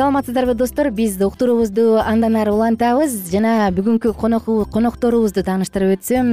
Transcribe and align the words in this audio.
саламатсыздарбы 0.00 0.54
достор? 0.54 0.88
Биз 0.90 1.20
уктуруубузду 1.20 1.98
андан 2.00 2.38
ары 2.40 2.54
улантабыз 2.56 3.12
жана 3.28 3.68
бүгүнкү 3.76 4.14
конокторубузду 4.16 5.42
тааныштырып 5.44 5.98
өтсөм 5.98 6.30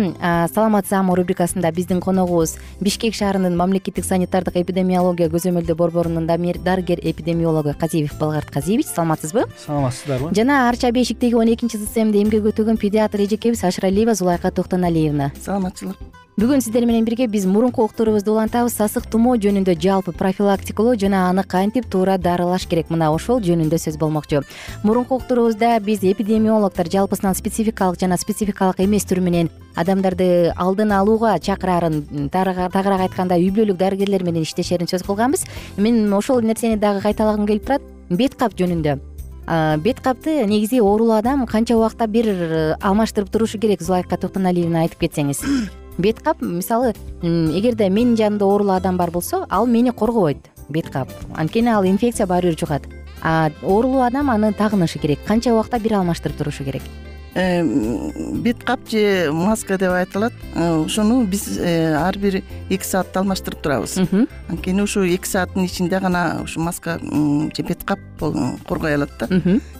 саламат 0.54 0.88
саама 0.88 1.18
рубрикасында 1.20 1.74
биздин 1.76 2.00
коногубуз 2.00 2.54
бишкек 2.80 3.18
шаарынын 3.18 3.58
мамлекеттик 3.60 4.08
санитардык 4.08 4.56
эпидемиология 4.62 5.28
көзөмөлдөө 5.34 5.76
борборунун 5.76 6.30
дарыгер 6.30 7.02
эпидемиологу 7.04 7.74
казиевич 7.78 8.16
балгарт 8.22 8.54
казиевич 8.56 8.88
саламатсызбы? 8.88 9.44
Саламатсыздарбы. 9.66 10.32
Жана 10.34 10.70
арча 10.70 10.92
бешиктеги 10.92 11.34
он 11.34 11.52
экинчи 11.52 11.76
зсмде 11.76 12.24
эмгек 12.24 12.48
өтөгөн 12.48 12.80
педиатр 12.80 13.26
эжекебиз 13.28 13.66
ашыралиева 13.68 14.16
зулайка 14.16 14.50
токтоналиевна. 14.50 15.34
Саламатчылык 15.44 15.98
бүгүн 16.38 16.62
сиздер 16.62 16.86
менен 16.86 17.02
бирге 17.02 17.26
биз 17.26 17.48
мурунку 17.50 17.82
уктуруубузду 17.82 18.36
улантабыз. 18.36 18.76
Сасык 18.78 19.08
тумоо 19.10 19.40
жөнүндө 19.42 19.74
жалпы 19.82 20.12
профилактикалоо 20.14 20.94
жана 20.94 21.24
аны 21.32 21.42
кантип 21.42 21.88
туура 21.90 22.20
дарылаш 22.22 22.68
керек? 22.70 22.92
Мына 22.94 23.08
ошол 23.10 23.42
жөнүндө 23.42 23.80
сөз 23.82 23.98
болмокчу. 23.98 24.44
Мурунку 24.84 25.18
уктуруубузда 25.18 25.80
биз 25.82 26.04
эпидемиологдор 26.06 26.92
жалпысынан 26.94 27.34
спецификалык 27.34 27.98
жана 27.98 28.20
спецификалык 28.22 28.84
эмес 28.86 29.10
түрү 29.10 29.24
менен 29.26 29.50
адамдарды 29.74 30.54
алдын 30.54 30.94
алууга 30.94 31.40
чакыраарын 31.42 32.30
тагыраак 32.30 33.08
айтканда 33.08 33.42
үй 33.42 33.50
бүлөлүк 33.50 33.82
дарыгерлер 33.82 34.22
менен 34.22 34.46
иштешерин 34.46 34.86
сөз 34.86 35.02
кылганбыз. 35.10 35.48
Мен 35.78 36.14
ошол 36.14 36.46
нерсени 36.46 36.78
дагы 36.78 37.02
кайталагым 37.02 37.50
келип 37.50 37.66
турат. 37.66 37.82
Бет 38.12 38.38
кап 38.38 38.54
жөнүндө. 38.54 39.00
Бет 39.82 40.06
капты 40.06 40.46
негизи 40.46 40.84
оорулуу 40.86 41.18
адам 41.18 41.48
канча 41.48 41.80
убакта 41.80 42.06
бир 42.06 42.78
алмаштырып 42.78 43.34
турушу 43.34 43.58
керек? 43.58 43.82
Зулайка 43.82 44.22
токтоналиевна 44.22 44.86
айтып 44.86 45.08
кетсеңиз 45.08 45.42
бет 45.98 46.20
кап 46.22 46.42
мисалы 46.42 46.94
эгерде 47.22 47.90
менин 47.90 48.16
жанымда 48.16 48.46
оорулуу 48.46 48.76
адам 48.76 48.98
бар 48.98 49.12
болсо 49.12 49.46
ал 49.50 49.66
мени 49.66 49.92
коргобойт 49.92 50.50
бет 50.70 50.90
кап 50.90 51.10
анткени 51.36 51.70
ал 51.70 51.86
инфекция 51.86 52.28
баары 52.28 52.50
бир 52.50 52.60
жугат. 52.60 52.84
А 53.22 53.50
оорулуу 53.64 54.02
адам 54.02 54.30
аны 54.30 54.54
тагынышы 54.54 55.00
керек 55.00 55.20
канча 55.26 55.54
убакта 55.54 55.80
бир 55.80 55.96
алмаштырып 55.96 56.38
турушу 56.38 56.64
керек 56.64 56.84
бет 57.36 58.64
кап 58.64 58.80
же 58.90 59.30
маска 59.32 59.78
деп 59.78 59.92
айтылат. 59.92 60.34
Э, 60.56 60.84
ошону 60.86 61.24
биз 61.26 61.58
э, 61.60 61.94
ар 61.94 62.18
бир 62.18 62.42
эки 62.70 62.84
саатта 62.84 63.20
алмаштырып 63.20 63.62
турабыз. 63.62 63.98
Анткени 64.50 64.82
ушу 64.82 65.06
эки 65.06 65.28
сааттын 65.28 65.66
ичинде 65.66 66.00
гана 66.00 66.42
ушу 66.44 66.60
маска 66.60 67.00
же 67.00 67.64
бет 67.64 67.84
кап 67.84 68.00
коргой 68.20 68.96
алат 68.96 69.10
да. 69.20 69.28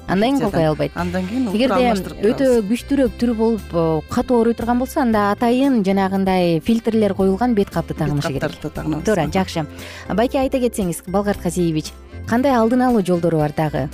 Андан 0.08 0.30
кийин 0.30 0.40
коргой 0.42 0.68
албайт. 0.68 0.92
Андан 0.96 1.28
кийин 1.28 1.50
эгерде 1.50 1.94
өтө 2.32 2.62
күчтүүрөөк 2.70 3.18
түрү 3.20 3.34
болуп 3.34 4.10
катуу 4.10 4.38
ооруй 4.40 4.54
турган 4.54 4.80
болсо 4.80 5.02
анда 5.02 5.32
атайын 5.32 5.84
жанагындай 5.84 6.60
фильтрлер 6.60 7.14
коюлган 7.14 7.56
бет 7.56 7.70
капты 7.70 7.94
тагынышы 7.94 8.28
керек. 8.28 8.42
бет 8.42 8.52
каптарды 8.52 8.76
тагынабыз. 8.76 9.06
Туура 9.06 9.28
жакшы. 9.34 9.66
Байке 10.14 10.40
айта 10.40 10.60
кетсеңиз 10.60 11.04
балгарт 11.08 11.42
казиевич 11.42 11.92
кандай 12.28 12.52
алдын 12.56 12.82
алуу 12.82 13.04
жолдору 13.06 13.40
бар 13.40 13.54
дагы 13.56 13.90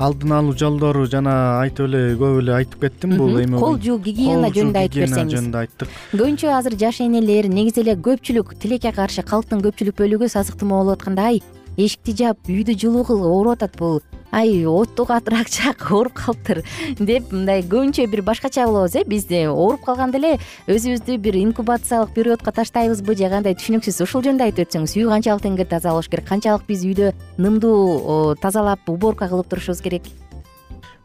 алдын 0.00 0.32
алуу 0.32 0.54
жолдору 0.56 1.06
жана 1.06 1.34
айтып 1.60 1.86
эле 1.88 2.02
көп 2.20 2.38
эле 2.42 2.54
айтып 2.56 2.80
кеттим 2.86 3.16
бул 3.20 3.38
эми 3.40 3.58
кол 3.60 3.78
жуу 3.78 3.98
гигиена 3.98 4.50
жөнүндө 4.54 4.82
айтып 4.82 5.04
берсеңиз. 5.04 5.34
жөнүндө 5.36 5.58
айттык. 5.62 5.96
Көбүнчө 6.12 6.52
азыр 6.58 6.76
жаш 6.80 7.00
энелер 7.04 7.48
негизи 7.48 7.82
эле 7.84 7.96
көпчүлүк 8.08 8.54
тилекке 8.58 8.92
каршы 8.92 9.22
калктын 9.22 9.62
көпчүлүк 9.62 9.98
бөлүгү 10.00 10.30
сасык 10.32 10.58
тумоо 10.58 10.82
болуп 10.82 11.00
атканда 11.00 11.28
ай 11.32 11.42
эшикти 11.76 12.14
жап 12.16 12.48
үйдү 12.48 12.76
жылуу 12.78 13.04
кыл 13.04 13.22
ооруп 13.26 13.56
атат 13.56 13.76
бул. 13.78 14.00
Ай 14.32 14.64
отту 14.64 15.04
катуураак 15.04 15.48
жак 15.52 15.84
ооруп 15.90 16.14
калыптыр. 16.16 16.62
Деп 16.98 17.32
мындай 17.32 17.62
көбүнчө 17.62 18.06
бир 18.08 18.22
башкача 18.24 18.64
кылабыз 18.64 18.96
э 18.96 19.04
биз 19.04 19.26
ооруп 19.28 19.84
калганда 19.84 20.18
эле 20.18 20.38
өзүбүздү 20.68 21.18
бир 21.18 21.36
инкубациялык 21.36 22.14
периодко 22.14 22.52
таштайбызбы 22.52 23.16
же 23.16 23.28
кандай 23.28 23.54
түшүнүксүз. 23.54 24.02
Ушул 24.02 24.24
жөнүндө 24.24 24.48
айтып 24.48 24.68
өтсөңүз 24.68 24.96
үй 24.96 25.08
канчалык 25.08 25.44
теңгерде 25.44 25.76
таза 25.76 25.92
болуш 25.92 26.08
керек 26.08 26.28
канчалык 26.28 26.64
биз 26.66 26.84
үйдө 26.84 27.12
нымдуу 27.36 28.34
тазалап 28.40 28.88
уборка 28.88 29.28
кылып 29.28 29.48
турушубуз 29.52 29.84
керек? 29.84 30.08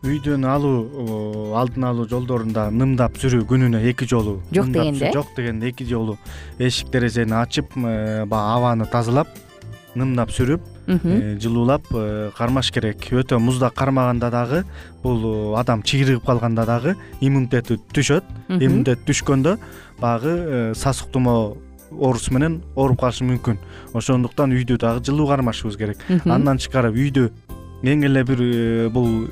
Үйдөн 0.05 0.45
алуу 0.45 1.55
алдын 1.57 1.87
алуу 1.89 2.05
жолдорунда 2.07 2.67
нымдап 2.69 3.17
жүрүү 3.17 3.47
күнүнө 3.49 3.81
эки 3.89 4.05
жолу. 4.07 4.37
Жок 4.53 4.69
дегенде? 4.71 5.09
Жок 5.11 5.33
дегенде 5.35 5.71
эки 5.71 5.83
жолу 5.89 6.19
эшик 6.59 6.91
терезени 6.93 7.33
ачып 7.33 7.73
э, 7.75 8.25
баягы 8.29 8.53
абаны 8.55 8.85
тазалап 8.85 9.27
нымдап 9.97 10.31
сүрүп 10.31 10.61
э, 10.87 11.37
жылуулап 11.41 11.87
э, 11.91 12.31
кармаш 12.37 12.71
керек. 12.71 13.07
Өтө 13.11 13.39
муздак 13.41 13.73
кармаганда 13.75 14.29
дагы 14.31 14.63
бул 15.03 15.19
э, 15.23 15.59
адам 15.59 15.83
чыйрыгып 15.83 16.25
калганда 16.25 16.65
дагы 16.65 16.95
иммунитети 17.19 17.79
түшөт. 17.93 18.23
Иммунитет 18.49 19.03
түшкөндө 19.07 19.57
баягы 19.99 20.73
сасык 20.75 21.11
тумоо 21.11 21.57
оорусу 21.91 22.33
менен 22.33 22.61
ооруп 22.75 23.01
калышы 23.01 23.27
мүмкүн. 23.27 23.59
Ошондуктан 23.97 24.53
үйдү 24.55 24.77
дагы 24.81 25.03
жылуу 25.07 25.27
кармашыбыз 25.31 25.77
керек. 25.77 26.03
Андан 26.25 26.61
тышкары 26.61 26.93
үйдү 26.93 27.29
эң 27.83 28.05
эле 28.07 28.23
бир 28.27 28.41
бул 28.93 29.27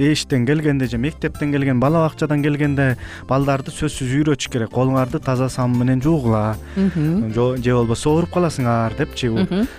эшиктен 0.00 0.46
келгенде 0.46 0.86
же 0.86 0.98
мектептен 0.98 1.52
келген 1.52 1.80
бала 1.80 2.06
бакчадан 2.06 2.42
келгенде 2.42 2.96
балдарды 3.28 3.70
сөзсүз 3.74 4.14
үйрөтүш 4.20 4.48
керек. 4.50 4.72
Колуңарды 4.72 5.20
таза 5.20 5.48
самын 5.48 5.84
менен 5.84 6.02
жуугула. 6.02 6.56
Же 6.76 7.74
болбосо 7.74 8.10
ооруп 8.14 8.32
каласыңар 8.34 8.96
депчи 8.98 9.30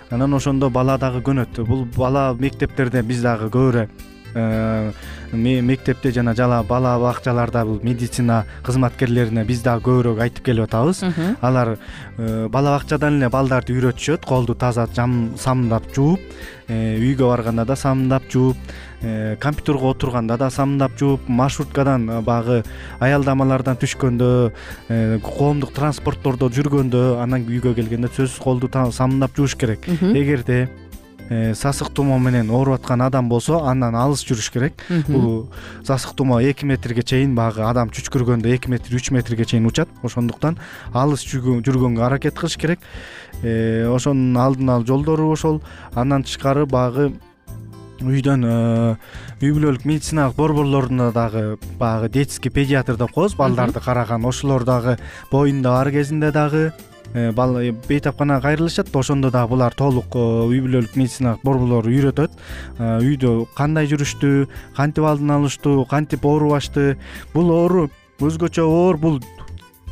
анан 0.10 0.34
ошондо 0.34 0.70
бала 0.70 0.98
дагы 0.98 1.22
көнөт. 1.26 1.64
Бул 1.66 1.86
бала 1.98 2.34
мектептерде 2.38 3.02
биз 3.02 3.22
дагы 3.22 3.50
көбүрөөк 3.50 3.90
мектепте 4.34 6.12
жана 6.12 6.36
жана 6.36 6.64
бала 6.64 6.98
бакчаларда 7.00 7.66
бул 7.66 7.80
медицина 7.84 8.46
кызматкерлерине 8.64 9.44
биз 9.46 9.64
дагы 9.64 9.90
көбүрөөк 9.90 10.22
айтып 10.22 10.46
келип 10.46 10.68
атабыз. 10.68 11.04
Алар 11.42 11.78
бала 12.18 12.78
бакчадан 12.78 13.20
эле 13.20 13.30
балдарды 13.30 13.74
үйрөтүшөт 13.76 14.26
колду 14.26 14.56
таза 14.56 14.88
самындап 14.94 15.92
жууп 15.96 16.20
үйгө 16.72 17.28
барганда 17.28 17.66
да 17.66 17.76
самындап 17.76 18.30
жууп 18.32 18.58
компьютерге 19.42 19.90
отурганда 19.92 20.38
да 20.38 20.50
самындап 20.50 20.98
жууп 21.00 21.28
маршруткадан 21.28 22.24
баягы 22.24 22.62
аялдамалардан 23.00 23.80
түшкөндө 23.82 24.30
коомдук 25.26 25.74
транспорттордо 25.76 26.52
жүргөндө 26.54 27.18
анан 27.24 27.48
үйгө 27.50 27.76
келгенде 27.76 28.12
сөзсүз 28.14 28.40
колду 28.44 28.70
самындап 28.72 29.36
жууш 29.36 29.56
керек. 29.56 29.88
Эгерде 29.90 30.70
Э, 30.70 30.91
сасык 31.32 31.94
тумоо 31.96 32.18
менен 32.20 32.50
ооруп 32.52 32.82
аткан 32.82 33.02
адам 33.06 33.30
болсо 33.30 33.62
андан 33.64 33.96
алыс 33.96 34.24
жүрүш 34.28 34.52
керек. 34.52 34.84
Бул 35.08 35.48
сасык 35.88 36.14
тумоо 36.16 36.42
эки 36.42 36.66
метрге 36.66 37.04
чейин 37.04 37.36
баягы 37.36 37.64
адам 37.64 37.90
чүчкүргөндө 37.90 38.52
эки 38.52 38.70
метр 38.70 38.96
үч 39.00 39.12
метрге 39.16 39.46
чейин 39.46 39.66
учат. 39.70 39.90
Ошондуктан 40.04 40.60
алыс 40.94 41.24
жүргөнгө 41.24 42.04
аракет 42.04 42.36
кылыш 42.36 42.58
керек. 42.58 42.80
Э, 43.44 43.88
ошонун 43.88 44.38
алдын 44.38 44.70
алуу 44.76 44.88
жолдору 44.88 45.32
ошол. 45.32 45.62
Андан 45.96 46.24
тышкары 46.28 46.66
баягы 46.66 47.14
үйдөн 48.02 48.46
э, 48.46 48.96
үй 49.42 49.52
бүлөлүк 49.56 49.86
медициналык 49.86 50.36
борборлоруна 50.36 51.12
дагы 51.16 51.58
баягы 51.80 52.10
детский 52.10 52.50
педиатр 52.50 52.98
деп 52.98 53.14
коебуз 53.14 53.36
балдарды 53.38 53.80
караган 53.80 54.26
ошолор 54.26 54.66
дагы 54.66 54.98
боюнда 55.32 55.78
бар 55.78 55.92
кезинде 55.92 56.32
дагы 56.32 56.72
Э, 57.14 57.34
э, 57.36 57.72
бейтапканага 57.88 58.42
кайрылышат. 58.42 58.96
Ошондо 58.96 59.32
дагы 59.32 59.50
булар 59.50 59.74
толук 59.76 60.16
э, 60.16 60.48
үй 60.48 60.62
бүлөлүк 60.64 60.96
медициналык 60.96 61.44
борборлор 61.44 61.90
үйрөтөт. 61.92 62.32
Үйдө 62.80 63.48
кандай 63.56 63.90
жүрүштү 63.92 64.48
кантип 64.78 65.04
алдын 65.04 65.36
алыштуу 65.36 65.86
кантип 65.86 66.26
оорубашты 66.26 66.96
бул 67.34 67.52
оору 67.52 67.90
өзгөчө 68.22 68.64
оор 68.64 68.98
бул 68.98 69.20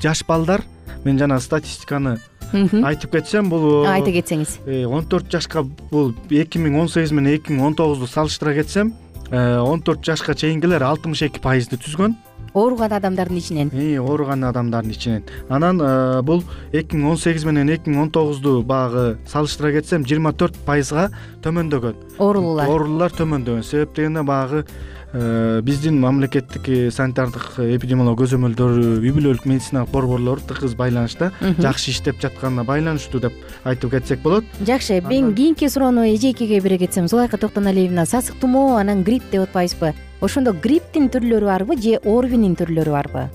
жаш 0.01 0.23
балдар. 0.23 0.63
Мен 1.03 1.19
жана 1.19 1.39
статистиканы 1.39 2.19
айтып 2.53 3.11
кетсем 3.17 3.49
бул 3.49 3.85
айта 3.85 4.11
кетсеңиз. 4.11 4.59
он 4.87 5.05
төрт 5.05 5.29
жашка 5.31 5.63
бул 5.63 6.15
эки 6.29 6.57
миң 6.57 6.79
он 6.79 6.89
сегиз 6.89 7.11
менен 7.11 7.35
эки 7.35 7.51
миң 7.51 7.67
он 7.67 7.75
тогузду 7.75 8.07
салыштыра 8.07 8.55
кетсем 8.55 8.93
он 9.29 9.81
төрт 9.81 10.03
жашка 10.03 10.33
чейинкилер 10.33 10.81
алтымыш 10.83 11.21
эки 11.29 11.39
пайызды 11.39 11.77
түзгөн 11.77 12.15
ооруган 12.53 12.93
адамдардын 12.93 13.37
ичинен. 13.37 13.71
Ооруган 13.99 14.43
адамдардын 14.43 14.91
ичинен. 14.91 15.23
Анан 15.49 15.81
э, 15.81 16.21
бул 16.21 16.43
эки 16.71 16.95
миң 16.95 17.13
он 17.13 17.17
сегиз 17.17 17.45
менен 17.45 17.69
эки 17.69 17.89
миң 17.89 18.05
он 18.05 18.11
тогузду 18.11 18.61
баягы 18.63 19.17
салыштыра 19.29 19.73
кетсем 19.77 20.05
жыйырма 20.05 20.33
төрт 20.33 20.57
пайызга 20.65 21.09
төмөндөгөн. 21.43 22.17
Оорулуулар. 22.17 22.69
Оорулуулар 22.69 23.13
төмөндөгөн. 23.17 23.63
Себеп 23.63 23.95
дегенде 23.95 24.23
баягы 24.23 24.65
э, 25.13 25.61
биздин 25.63 25.99
мамлекеттик 26.01 26.91
санитардык 26.93 27.59
эпидемиология 27.59 28.25
көзөмөлдөрү 28.25 28.99
үй 28.99 29.13
бүлөлүк 29.15 29.47
медициналык 29.49 29.93
борборлор 29.93 30.41
тыгыз 30.49 30.75
байланышта 30.79 31.31
жакшы 31.59 31.91
иштеп 31.93 32.21
жатканына 32.21 32.65
байланыштуу 32.67 33.21
деп 33.21 33.33
айтып 33.63 33.95
кетсек 33.97 34.21
болот. 34.25 34.45
Жакшы. 34.65 35.01
Мен 35.09 35.33
кийинки 35.35 35.69
суроону 35.69 36.05
эжекеге 36.13 36.59
бере 36.61 36.77
кетсем 36.77 37.07
зулайка 37.07 37.37
токтоналиевна 37.37 38.05
сасык 38.05 38.39
тумоо 38.39 38.77
анан 38.77 39.03
грипп 39.03 39.23
деп 39.31 39.47
атпайбызбы 39.47 39.93
ошондо 40.21 40.53
грипптин 40.53 41.09
түрлөрү 41.13 41.47
барбы 41.47 41.77
же 41.79 41.99
орвинин 42.03 42.55
түрлөрү 42.59 42.91
барбы? 42.91 43.29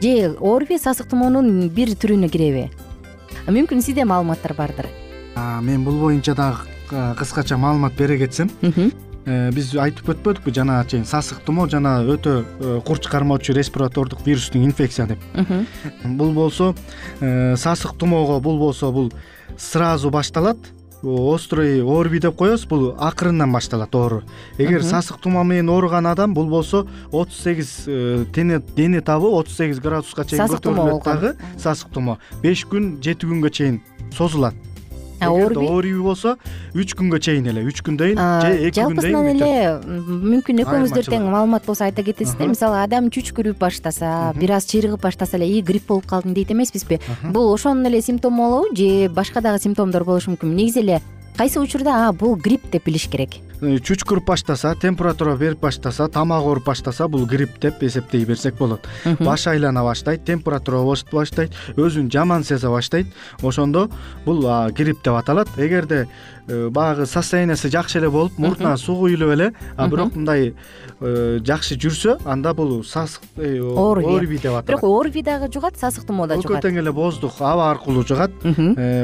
Же 0.00 0.36
орви 0.40 0.78
сасык 0.78 1.10
тумоонун 1.10 1.68
бир 1.68 1.92
түрүнө 1.92 2.30
киреби? 2.32 2.70
Мүмкүн 3.50 3.82
сизде 3.82 4.04
маалыматтар 4.04 4.54
бардыр. 4.54 4.88
Мен 5.36 5.84
бул 5.84 5.98
боюнча 6.00 6.34
дагы 6.34 6.70
кыскача 6.90 7.56
маалымат 7.56 7.94
бере 7.98 8.18
кетсем 8.18 8.50
э, 8.62 9.50
биз 9.54 9.74
айтып 9.78 10.08
өтпөдүкпү 10.14 10.54
жанага 10.54 10.88
чейин 10.90 11.04
сасык 11.06 11.42
тумоо 11.46 11.68
жана 11.70 12.00
өтө 12.02 12.34
э, 12.42 12.80
курч 12.86 13.06
кармоочу 13.08 13.54
респиратордук 13.54 14.24
вирустук 14.26 14.62
инфекция 14.62 15.06
деп. 15.06 15.18
Бул 16.04 16.32
болсо 16.32 16.74
э, 17.20 17.56
сасык 17.56 17.94
тумоого 17.98 18.40
бул 18.40 18.58
болсо 18.58 18.90
бул 18.90 19.12
сразу 19.56 20.10
башталат 20.10 20.58
острый 21.02 21.82
орби 21.82 22.20
деп 22.20 22.36
коебуз 22.36 22.66
бул 22.68 22.94
акырындан 22.98 23.52
башталат 23.52 23.94
оору 23.94 24.22
эгер 24.58 24.82
сасык 24.82 25.20
тумоо 25.20 25.44
менен 25.44 25.70
ооруган 25.70 26.06
адам 26.06 26.34
бул 26.34 26.46
болсо 26.46 26.86
отуз 27.12 27.38
сегиз 27.42 27.84
э, 27.86 28.24
дене 28.34 29.00
табы 29.00 29.28
отуз 29.28 29.56
сегиз 29.56 29.80
градуска 29.80 30.24
чейин 30.24 30.46
көтөрүлөт 30.46 31.04
дагы 31.04 31.36
сасык 31.58 31.90
тумоо 31.94 32.18
беш 32.42 32.66
күн 32.66 32.98
жети 33.02 33.26
күнгө 33.26 33.50
чейин 33.50 33.80
созулат 34.16 34.54
эгерде 35.20 35.60
орби? 35.60 35.92
Болсо 36.00 36.36
үч 36.74 36.94
күнгө 36.98 37.20
чейин 37.20 37.46
эле 37.52 37.62
үч 37.68 37.82
күндөн 37.86 38.16
же 38.16 38.50
эки 38.68 38.80
күндөн 38.80 39.04
жалпысынан 39.04 39.30
эле 39.34 39.52
мүмкүн 40.00 40.64
экөөңүздөр 40.64 41.10
тең 41.12 41.28
маалымат 41.30 41.68
болсо 41.68 41.86
айта 41.86 42.02
кетесиздер 42.06 42.50
мисалы 42.50 42.80
адам 42.82 43.10
чүчкүрүп 43.12 43.60
баштаса 43.60 44.32
бир 44.38 44.56
аз 44.56 44.66
чыйрыгып 44.70 45.04
баштаса 45.04 45.38
эле 45.38 45.48
и 45.58 45.62
грипп 45.62 45.86
болуп 45.92 46.06
калдым 46.10 46.34
дейт 46.34 46.50
эмеспизби. 46.50 47.00
Бул 47.30 47.52
ошонун 47.54 47.86
эле 47.86 48.02
симптому 48.02 48.48
болобу 48.48 48.76
же 48.76 49.08
башка 49.08 49.40
дагы 49.40 49.62
симптомдор 49.62 50.04
болушу 50.04 50.32
мүмкүн? 50.34 50.54
Негизи 50.54 50.80
эле 50.80 51.00
кайсы 51.36 51.60
учурда? 51.60 52.08
А 52.08 52.12
бул 52.12 52.36
грипп 52.36 52.70
деп 52.70 52.84
билиш 52.84 53.08
керек. 53.08 53.40
Э, 53.60 53.76
чүчкүрүп 53.76 54.24
баштаса 54.24 54.72
температура 54.80 55.34
берип 55.36 55.60
баштаса 55.60 56.06
тамак 56.08 56.46
ооруп 56.48 56.64
баштаса 56.70 57.08
бул 57.12 57.26
грипп 57.28 57.58
деп 57.60 57.82
эсептей 57.84 58.24
берсек 58.24 58.56
болот. 58.56 58.86
Баш 59.20 59.46
айлана 59.52 59.82
баштайт 59.84 60.24
температура 60.24 60.80
баштайт 61.12 61.52
өзүн 61.76 62.08
жаман 62.10 62.44
сезе 62.44 62.70
баштайт. 62.72 63.06
Ошондо 63.42 63.90
бул 64.24 64.46
грипп 64.72 65.02
деп 65.04 65.12
аталат. 65.12 65.48
Эгерде 65.58 66.06
э, 66.48 66.70
баягы 66.70 67.04
состояниясы 67.04 67.68
жакшы 67.68 67.98
эле 67.98 68.08
болуп 68.08 68.38
мурдуна 68.38 68.78
суу 68.78 68.96
куюлуп 69.02 69.34
эле 69.36 69.52
а 69.76 69.88
бирок 69.88 70.16
мындай 70.16 70.54
э, 71.00 71.38
жакшы 71.44 71.76
жүрсө 71.76 72.16
анда 72.24 72.54
бул 72.54 72.82
сасык 72.82 73.20
орви. 73.36 74.38
деп 74.38 74.54
аталат. 74.54 74.66
Бирок 74.66 74.84
орви 74.84 75.22
дагы 75.22 75.52
жугат 75.52 75.76
сасык 75.76 76.06
тумоо 76.06 76.26
да 76.26 76.40
жугат. 76.40 76.64
экөө 76.64 76.70
тең 76.70 76.80
эле 76.80 76.92
бооздук 76.92 77.36
аба 77.40 77.70
аркылуу 77.74 78.08
жугат. 78.08 78.32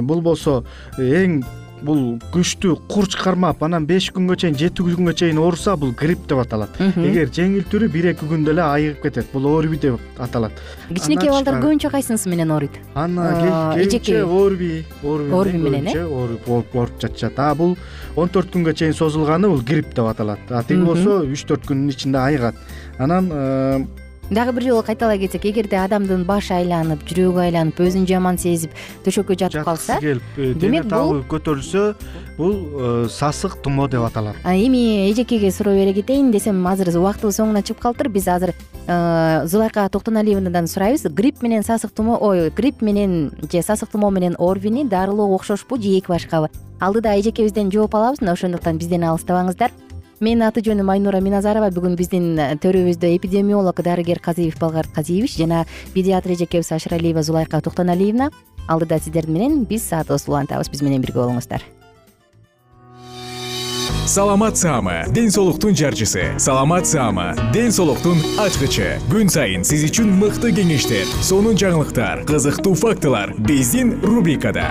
Бул 0.01 0.23
болсо 0.23 0.65
эң 0.97 1.45
бул 1.87 2.01
күчтүү 2.35 2.75
курч 2.91 3.17
кармап 3.21 3.63
анан 3.65 3.87
беш 3.89 4.09
күнгө 4.15 4.37
чейин 4.43 4.59
жети 4.59 4.85
күнгө 4.87 5.15
чейин 5.21 5.39
ооруса 5.43 5.77
бул 5.81 5.93
грипп 5.97 6.27
деп 6.29 6.43
аталат. 6.43 6.81
Эгер 6.81 7.31
жеңил 7.33 7.67
түрү 7.71 7.89
бир 7.93 8.11
эки 8.13 8.29
күндө 8.29 8.53
эле 8.55 8.65
айыгып 8.65 9.07
кетет 9.07 9.31
бул 9.33 9.47
орби 9.51 9.79
деп 9.83 10.23
аталат. 10.23 10.57
Кичинекей 10.89 11.31
балдар 11.31 11.61
көбүнчө 11.63 11.93
кайсынысы 11.95 12.31
менен 12.33 12.53
ооруйт 12.55 12.79
эжекей 13.83 14.25
менен 15.67 15.93
э? 15.93 16.07
ооруп 16.07 17.03
жатышат. 17.03 17.39
А 17.39 17.55
бул 17.55 17.77
он 18.17 18.29
төрт 18.29 18.53
күнгө 18.55 18.75
чейин 18.75 18.95
созулганы 18.95 19.49
бул 19.49 19.63
грипп 19.63 19.95
деп 19.95 20.11
аталат. 20.11 20.43
А 20.51 20.63
тиги 20.63 20.85
болсо 20.85 21.23
үч 21.27 21.47
төрт 21.49 21.69
күндүн 21.69 21.95
ичинде 21.95 22.19
айыгат. 22.19 22.59
Анан 22.99 23.31
э, 23.33 23.87
дагы 24.31 24.53
бир 24.53 24.63
жолу 24.67 24.83
кайталай 24.83 25.19
кетсек 25.19 25.45
эгерде 25.47 25.79
адамдын 25.79 26.25
башы 26.27 26.55
айланып 26.57 27.05
жүрөгү 27.07 27.45
айланып 27.45 27.79
өзүн 27.79 28.07
жаман 28.11 28.39
сезип 28.43 28.73
төшөккө 29.05 29.37
жатып 29.39 29.65
калса 29.65 30.01
келип 30.03 30.41
дене 30.59 30.83
табы 30.83 31.21
көтөрүлсө 31.31 31.85
бул 32.37 32.57
э, 32.57 33.09
сасык 33.09 33.57
тумоо 33.63 33.87
деп 33.89 34.03
аталат. 34.03 34.37
Эми 34.45 35.11
эжекеге 35.11 35.51
суроо 35.51 35.75
бере 35.75 35.95
кетейин 35.95 36.33
десем 36.33 36.67
азыр 36.67 36.91
убактыбыз 36.99 37.39
соңуна 37.39 37.63
чыгып 37.63 37.81
калыптыр 37.81 38.11
биз 38.11 38.27
азыр 38.29 38.53
э, 38.53 39.47
зулайка 39.47 39.89
токтоналиевнадан 39.89 40.67
сурайбыз. 40.67 41.07
Грипп 41.15 41.43
менен 41.43 41.63
сасык 41.63 41.93
тумоо 41.93 42.19
ой 42.21 42.51
грипп 42.51 42.83
менен 42.83 43.33
же 43.53 43.63
сасык 43.63 43.91
тумоо 43.91 44.11
менен 44.11 44.37
орвини 44.39 44.85
дарылоо 44.85 45.35
окшошпу 45.35 45.81
же 45.81 45.99
эки 45.99 46.09
башкабы. 46.09 46.51
Алдыда 46.81 47.19
эжекебизден 47.19 47.71
жооп 47.73 47.95
алабыз. 47.95 48.21
Мына 48.21 48.33
ошондуктан 48.33 48.77
бизден 48.77 49.05
алыстабаңыздар 49.05 49.71
менин 50.21 50.47
аты 50.47 50.63
жөнүм 50.65 50.91
айнура 50.93 51.21
миназарова. 51.21 51.71
Бүгүн 51.75 51.97
биздин 51.99 52.27
төрүбүздө 52.63 53.13
эпидемиолог 53.17 53.81
дарыгер 53.85 54.21
казиев 54.25 54.59
балгарт 54.61 54.93
казиевич 54.95 55.37
жана 55.37 55.65
педиатр 55.95 56.33
эжекебиз 56.37 56.73
ашыралиева 56.73 57.23
зулайка 57.23 57.61
токтоналиевна 57.61 58.31
алдыда 58.69 58.99
сиздер 58.99 59.29
менен 59.29 59.65
биз 59.65 59.89
саатыбызды 59.91 60.31
улантабыз 60.31 60.71
биз 60.71 60.83
менен 60.83 61.03
бирге 61.03 61.21
болуңуздар. 61.21 61.63
Саламат 64.07 64.57
саама 64.57 65.05
ден 65.11 65.31
соолуктун 65.31 65.75
жарчысы. 65.75 66.39
Саламат 66.39 66.87
саама 66.87 67.35
ден 67.53 67.73
соолуктун 67.73 68.21
ачкычы. 68.39 69.01
Күн 69.11 69.27
сайын 69.29 69.67
сиз 69.67 69.83
үчүн 69.91 70.13
мыкты 70.21 70.53
кеңештер 70.55 71.11
сонун 71.27 71.59
жаңылыктар 71.59 72.23
кызыктуу 72.31 72.77
фактылар. 72.79 73.35
Биздин 73.35 73.99
рубрикада 74.07 74.71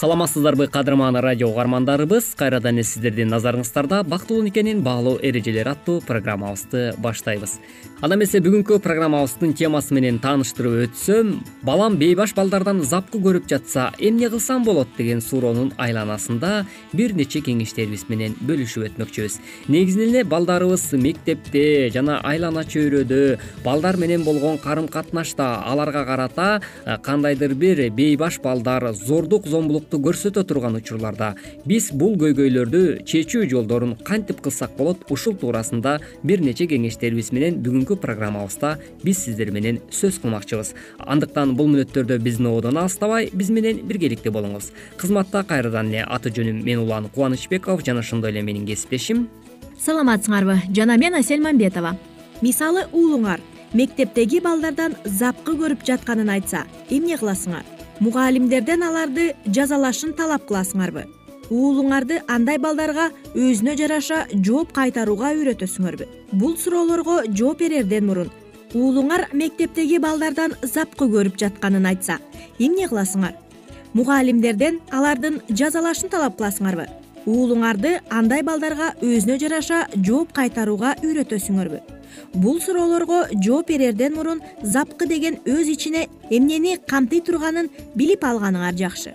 саламатсыздарбы 0.00 0.66
кадырман 0.68 1.16
радио 1.16 1.50
угармандарыбыз. 1.50 2.32
Кайрадан 2.34 2.78
эле 2.78 2.84
сиздердин 2.88 3.28
назарыңыздарда 3.28 3.98
бактылуу 4.08 4.40
никенин 4.42 4.80
баалуу 4.80 5.18
эрежелери 5.20 5.68
аттуу 5.68 6.00
программабызды 6.00 6.94
баштайбыз. 6.96 7.58
Анда 8.00 8.16
эмесе 8.16 8.40
бүгүнкү 8.40 8.78
программабыздын 8.80 9.52
темасы 9.52 9.92
менен 9.92 10.16
тааныштырып 10.24 10.86
өтсөм 10.86 11.34
балам 11.68 11.98
бейбаш 12.00 12.32
балдардан 12.32 12.80
запкы 12.80 13.20
көрүп 13.20 13.44
жатса 13.50 13.90
эмне 13.98 14.30
кылсам 14.30 14.64
болот? 14.64 14.88
деген 14.96 15.20
суроонун 15.20 15.74
айланасында 15.76 16.64
бир 16.94 17.12
нече 17.12 17.42
кеңештерибиз 17.44 18.06
менен 18.08 18.38
бөлүшүп 18.40 18.86
өтмөкчүбүз. 18.88 19.36
Негизинен 19.68 20.14
эле 20.14 20.24
балдарыбыз 20.24 20.94
мектепте 20.96 21.90
жана 21.92 22.22
айлана 22.24 22.64
чөйрөдө 22.64 23.36
балдар 23.66 24.00
менен 24.00 24.24
болгон 24.24 24.56
карым 24.56 24.88
катнашта 24.88 25.60
аларга 25.60 26.06
карата 26.06 26.48
кандайдыр 27.04 27.52
бир 27.52 27.90
бейбаш 27.92 28.40
балдар 28.40 28.94
зордук 28.94 29.46
зомбулук 29.46 29.89
көрсөтө 29.98 30.44
турган 30.46 30.76
учурларда. 30.78 31.34
Биз 31.66 31.90
бул 31.92 32.14
көйгөйлөрдү 32.20 33.02
чечүү 33.08 33.48
жолдорун 33.50 33.96
кантип 34.06 34.40
кылсак 34.44 34.76
болот 34.78 35.02
ушул 35.10 35.34
туурасында 35.34 35.98
бир 36.22 36.40
нече 36.44 36.68
кеңештерибиз 36.70 37.32
менен 37.32 37.58
бүгүнкү 37.64 37.98
программабызда 38.00 38.76
биз 39.02 39.24
сиздер 39.24 39.50
менен 39.50 39.80
сөз 39.90 40.20
кылмакчыбыз. 40.22 40.74
Андыктан 40.98 41.56
бул 41.56 41.70
мүнөттөрдө 41.72 42.20
биздин 42.22 42.52
ободон 42.52 42.78
алыстабай 42.84 43.30
биз 43.32 43.50
менен 43.50 43.82
биргеликте 43.88 44.30
болуңуз. 44.30 44.70
Кызматта 44.96 45.42
кайрадан 45.42 45.90
эле 45.90 46.04
аты 46.06 46.30
жөнүм 46.30 46.62
мен 46.64 46.84
улан 46.84 47.08
кубанычбеков 47.08 47.84
жана 47.86 48.00
ошондой 48.00 48.30
эле 48.30 48.42
менин 48.42 48.66
кесиптешим. 48.66 49.28
Саламатсыңарбы 49.80 50.60
жана 50.76 50.98
мен 50.98 51.14
асель 51.14 51.40
мамбетова 51.40 51.96
мисалы 52.42 52.86
уулуңар. 52.92 53.40
Мектептеги 53.72 54.40
балдардан 54.42 54.96
запкы 55.04 55.54
көрүп 55.54 55.84
жатканын 55.86 56.32
айтса 56.34 56.64
эмне 56.90 57.14
кыласыңар 57.14 57.79
мугалимдерден 58.00 58.82
аларды 58.82 59.34
жазалашын 59.46 60.14
талап 60.16 60.46
кыласыңарбы? 60.48 61.04
Уулуңарды 61.50 62.20
андай 62.32 62.56
балдарга 62.62 63.10
өзүнө 63.34 63.74
жараша 63.76 64.22
жооп 64.32 64.72
кайтарууга 64.72 65.34
үйрөтөсүңөрбү? 65.36 66.06
Бул 66.32 66.56
суроолорго 66.56 67.20
жооп 67.28 67.60
берерден 67.60 68.06
мурун. 68.08 68.32
Уулуңар 68.72 69.26
мектептеги 69.34 69.98
балдардан 70.00 70.56
запкы 70.62 71.10
көрүп 71.12 71.36
жатканын 71.42 71.90
айтса 71.92 72.20
эмне 72.58 72.88
кыласыңар? 72.88 73.36
Мугалимдерден 73.92 74.80
алардын 74.94 75.40
жазалашын 75.50 76.08
талап 76.08 76.38
кыласыңарбы? 76.40 76.88
Уулуңарды 77.26 77.98
андай 78.08 78.46
балдарга 78.46 78.94
өзүнө 79.02 79.40
жараша 79.42 79.86
жооп 80.00 80.32
кайтарууга 80.32 80.96
үйрөтөсүңөрбү 81.02 81.99
бул 82.34 82.60
суроолорго 82.60 83.24
жооп 83.44 83.68
берерден 83.68 84.14
мурун 84.14 84.42
запкы 84.62 85.06
деген 85.06 85.38
өз 85.44 85.68
ичине 85.72 86.08
эмнени 86.30 86.76
камтый 86.86 87.20
турганын 87.20 87.70
билип 87.94 88.24
алганыңар 88.24 88.76
жакшы. 88.76 89.14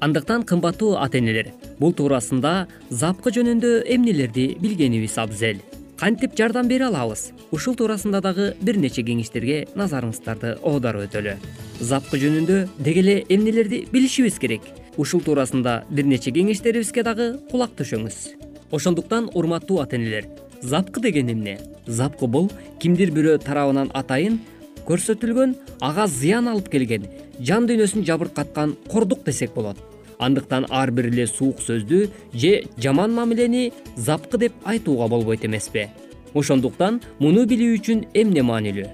Андыктан 0.00 0.42
кымбаттуу 0.42 0.96
ата 0.98 1.18
энелер 1.18 1.52
бул 1.78 1.94
туурасында 1.94 2.66
запкы 2.90 3.30
жөнүндө 3.34 3.84
эмнелерди 3.86 4.56
билгенибиз 4.60 5.18
абзел. 5.18 5.62
Кантип 5.98 6.34
жардам 6.36 6.66
бере 6.66 6.88
алабыз? 6.88 7.30
Ушул 7.52 7.76
туурасында 7.78 8.20
дагы 8.20 8.52
бир 8.60 8.76
нече 8.76 9.04
кеңештерге 9.06 9.68
назарыңыздарды 9.78 10.56
оодарып 10.62 11.06
өтөлү. 11.06 11.36
Запкы 11.80 12.18
жөнүндө 12.18 12.62
деги 12.78 13.04
эле 13.04 13.18
эмнелерди 13.28 13.84
билишибиз 13.92 14.40
керек. 14.42 14.66
Ушул 14.96 15.22
туурасында 15.22 15.84
бир 15.90 16.10
нече 16.10 16.34
кеңештерибизге 16.34 17.06
дагы 17.06 17.34
кулак 17.52 17.78
түшөңүз 17.78 18.42
ошондуктан 18.72 19.30
урматтуу 19.34 19.80
ата 19.80 19.96
энелер 19.96 20.26
запкы 20.62 21.00
деген 21.00 21.30
эмне? 21.32 21.58
Запкы 21.86 22.26
бул 22.26 22.50
кимдир 22.80 23.10
бирөө 23.10 23.38
тарабынан 23.42 23.90
атайын 23.94 24.40
көрсөтүлгөн 24.86 25.54
ага 25.80 26.06
зыян 26.06 26.48
алып 26.48 26.70
келген 26.72 27.08
жан 27.40 27.66
дүйнөсүн 27.66 28.06
жабыркаткан 28.06 28.76
кордук 28.88 29.24
десек 29.24 29.54
болот. 29.54 29.76
Андыктан 30.18 30.66
ар 30.70 30.90
бир 30.90 31.08
эле 31.10 31.26
суук 31.26 31.60
сөздү 31.60 32.08
же 32.32 32.62
жаман 32.78 33.14
мамилени 33.14 33.72
запкы 33.96 34.38
деп 34.38 34.52
айтууга 34.64 35.08
болбойт 35.08 35.44
эмеспи 35.44 35.88
ошондуктан 36.34 37.00
муну 37.18 37.44
билүү 37.46 37.76
үчүн 37.78 38.06
эмне 38.14 38.42
маанилүү? 38.42 38.88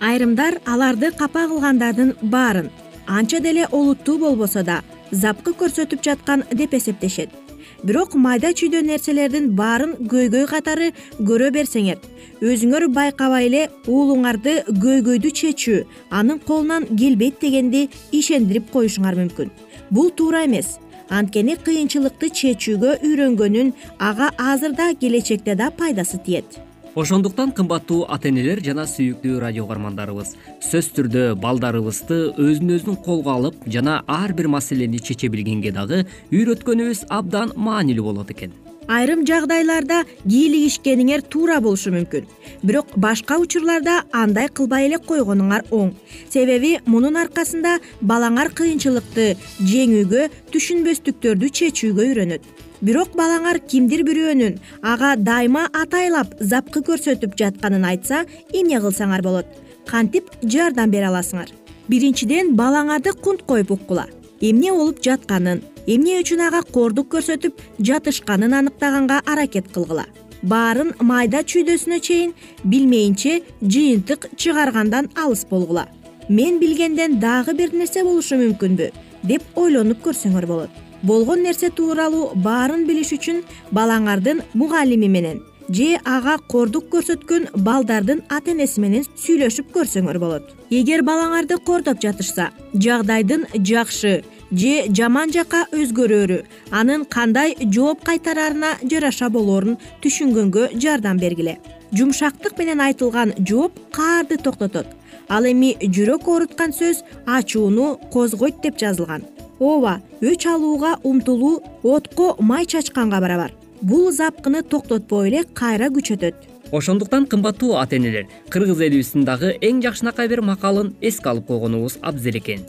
Айрымдар 0.00 0.60
аларды 0.66 1.12
капа 1.18 1.46
кылгандардын 1.50 2.16
баарын 2.22 2.70
анча 3.06 3.40
деле 3.40 3.66
олуттуу 3.70 4.18
болбосо 4.18 4.62
да 4.62 4.82
запкы 5.10 5.52
көрсөтүп 5.52 6.02
жаткан 6.02 6.44
деп 6.52 6.74
эсептешет 6.74 7.41
бирок 7.82 8.14
майда 8.14 8.52
чүйдө 8.54 8.82
нерселердин 8.86 9.50
баарын 9.58 9.94
көйгөй 10.10 10.46
катары 10.50 10.90
көрө 11.18 11.50
берсеңер. 11.56 11.98
Өзүңөр 12.42 12.88
байкабай 12.94 13.48
эле 13.48 13.62
уулуңарды 13.86 14.56
көйгөйдү 14.84 15.32
чечүү 15.42 15.82
анын 16.10 16.40
колунан 16.46 16.88
келбейт 16.96 17.40
дегенди 17.42 17.88
ишендирип 18.12 18.70
коюшуңар 18.74 19.18
мүмкүн. 19.20 19.52
Бул 19.90 20.10
туура 20.10 20.44
эмес. 20.46 20.78
Анткени 21.12 21.58
кыйынчылыкты 21.60 22.30
чечүүгө 22.40 22.98
үйрөнгөнүн 23.04 23.72
ага 23.98 24.30
азыр 24.38 24.76
да 24.78 24.92
келечекте 24.94 25.54
да 25.58 25.70
пайдасы 25.70 26.22
тиет 26.24 26.62
ошондуктан 26.94 27.52
кымбаттуу 27.52 28.04
ата 28.12 28.28
энелер 28.28 28.60
жана 28.64 28.84
сүйүктүү 28.84 29.38
радио 29.40 29.64
угармандарыбыз 29.64 30.34
сөзсүз 30.66 30.90
түрдө 30.96 31.22
балдарыбызды 31.40 32.18
өзүн 32.36 32.74
өзүн 32.76 32.98
колго 33.06 33.32
алып 33.32 33.62
жана 33.76 34.02
ар 34.06 34.34
бир 34.36 34.50
маселени 34.52 35.00
чече 35.00 35.30
билгенге 35.32 35.72
дагы 35.72 36.02
үйрөткөнүбүз 36.30 37.06
абдан 37.08 37.54
маанилүү 37.56 38.04
болот 38.04 38.32
экен. 38.34 38.52
Айрым 38.92 39.22
жагдайларда 39.24 40.02
кийлигишкениңер 40.26 41.22
туура 41.32 41.60
болушу 41.64 41.94
мүмкүн. 41.94 42.26
Бирок 42.62 42.92
башка 42.96 43.38
учурларда 43.40 44.02
андай 44.12 44.50
кылбай 44.50 44.90
эле 44.90 44.98
койгонуңар 44.98 45.64
оң. 45.70 45.94
Себеби 46.28 46.74
мунун 46.84 47.16
аркасында 47.16 47.78
балаңар 48.02 48.52
кыйынчылыкты 48.58 49.30
жеңүүгө 49.62 50.28
түшүнбөстүктөрдү 50.52 51.52
чечүүгө 51.62 52.08
үйрөнөт 52.10 52.52
бирок 52.82 53.14
балаңар 53.14 53.60
кимдир 53.70 54.02
бирөөнүн 54.06 54.56
ага 54.92 55.12
дайыма 55.16 55.68
атайлап 55.82 56.34
запкы 56.52 56.82
көрсөтүп 56.88 57.36
жатканын 57.38 57.86
айтса 57.86 58.24
эмне 58.50 58.80
кылсаңар 58.82 59.22
болот? 59.22 59.46
Кантип 59.86 60.32
жардам 60.42 60.90
бере 60.90 61.06
аласыңар? 61.06 61.52
Биринчиден 61.88 62.56
балаңарды 62.58 63.14
кунт 63.14 63.46
коюп 63.46 63.70
уккула. 63.76 64.08
Эмне 64.40 64.74
болуп 64.74 64.98
жатканын 65.04 65.62
эмне 65.86 66.18
үчүн 66.24 66.42
ага 66.48 66.64
кордук 66.74 67.12
көрсөтүп 67.14 67.62
жатышканын 67.78 68.58
аныктаганга 68.58 69.22
аракет 69.26 69.70
кылгыла. 69.74 70.08
Баарын 70.42 70.94
майда 70.98 71.44
чүйдөсүнө 71.46 72.00
чейин 72.02 72.34
билмейинче 72.64 73.42
жыйынтык 73.62 74.32
чыгаргандан 74.34 75.12
алыс 75.14 75.46
болгула. 75.46 75.86
Мен 76.28 76.58
билгенден 76.58 77.20
дагы 77.22 77.54
бир 77.54 77.74
нерсе 77.74 78.02
болушу 78.02 78.40
мүмкүнбү 78.42 78.90
деп 79.22 79.44
ойлонуп 79.54 80.02
көрсөңөр 80.02 80.46
болот 80.50 80.82
болгон 81.02 81.42
нерсе 81.42 81.70
тууралуу 81.70 82.32
баарын 82.34 82.86
билиш 82.88 83.12
үчүн 83.16 83.42
балаңардын 83.72 84.42
мугалими 84.54 85.08
менен 85.08 85.42
же 85.68 85.98
ага 86.04 86.36
кордук 86.48 86.88
көрсөткөн 86.92 87.48
балдардын 87.66 88.22
ата 88.28 88.52
энеси 88.52 88.80
менен 88.80 89.04
сүйлөшүп 89.22 89.72
көрсөңөр 89.74 90.18
болот. 90.18 90.50
Эгер 90.70 91.02
балаңарды 91.06 91.58
кордоп 91.66 92.00
жатышса 92.02 92.50
жагдайдын 92.74 93.46
жакшы 93.54 94.22
же 94.50 94.72
жаман 94.98 95.32
жакка 95.32 95.64
өзгөрөөрү 95.72 96.40
анын 96.70 97.04
кандай 97.04 97.54
жооп 97.60 98.04
кайтараарына 98.08 98.74
жараша 98.82 99.30
болоорун 99.30 99.78
түшүнгөнгө 100.02 100.72
жардам 100.82 101.18
бергиле. 101.18 101.58
Жумшактык 101.92 102.58
менен 102.58 102.80
айтылган 102.80 103.34
жооп 103.38 103.78
каарды 103.92 104.38
токтотот. 104.38 104.86
Ал 105.28 105.46
эми 105.46 105.76
жүрөк 105.80 106.26
ооруткан 106.28 106.72
сөз 106.72 107.04
ачууну 107.26 107.98
козгойт 108.12 108.60
деп 108.62 108.76
жазылган 108.80 109.24
ооба 109.62 110.00
өч 110.20 110.46
алууга 110.50 110.96
умтулуу 111.02 111.62
отко 111.82 112.36
май 112.40 112.66
чачканга 112.66 113.20
барабар. 113.20 113.52
Бул 113.80 114.10
запкыны 114.12 114.62
токтотпой 114.62 115.28
эле 115.30 115.44
кайра 115.44 115.88
күчөтөт. 115.94 116.34
Ошондуктан 116.72 117.26
кымбаттуу 117.26 117.74
ата 117.76 117.96
энелер 117.96 118.28
кыргыз 118.48 118.80
элибиздин 118.80 119.26
дагы 119.28 119.56
эң 119.60 119.82
жакшынакай 119.84 120.28
бир 120.28 120.40
макалын 120.40 120.94
эске 121.00 121.28
алып 121.28 121.50
койгонубуз 121.50 121.98
абзел 122.00 122.38
экен 122.40 122.64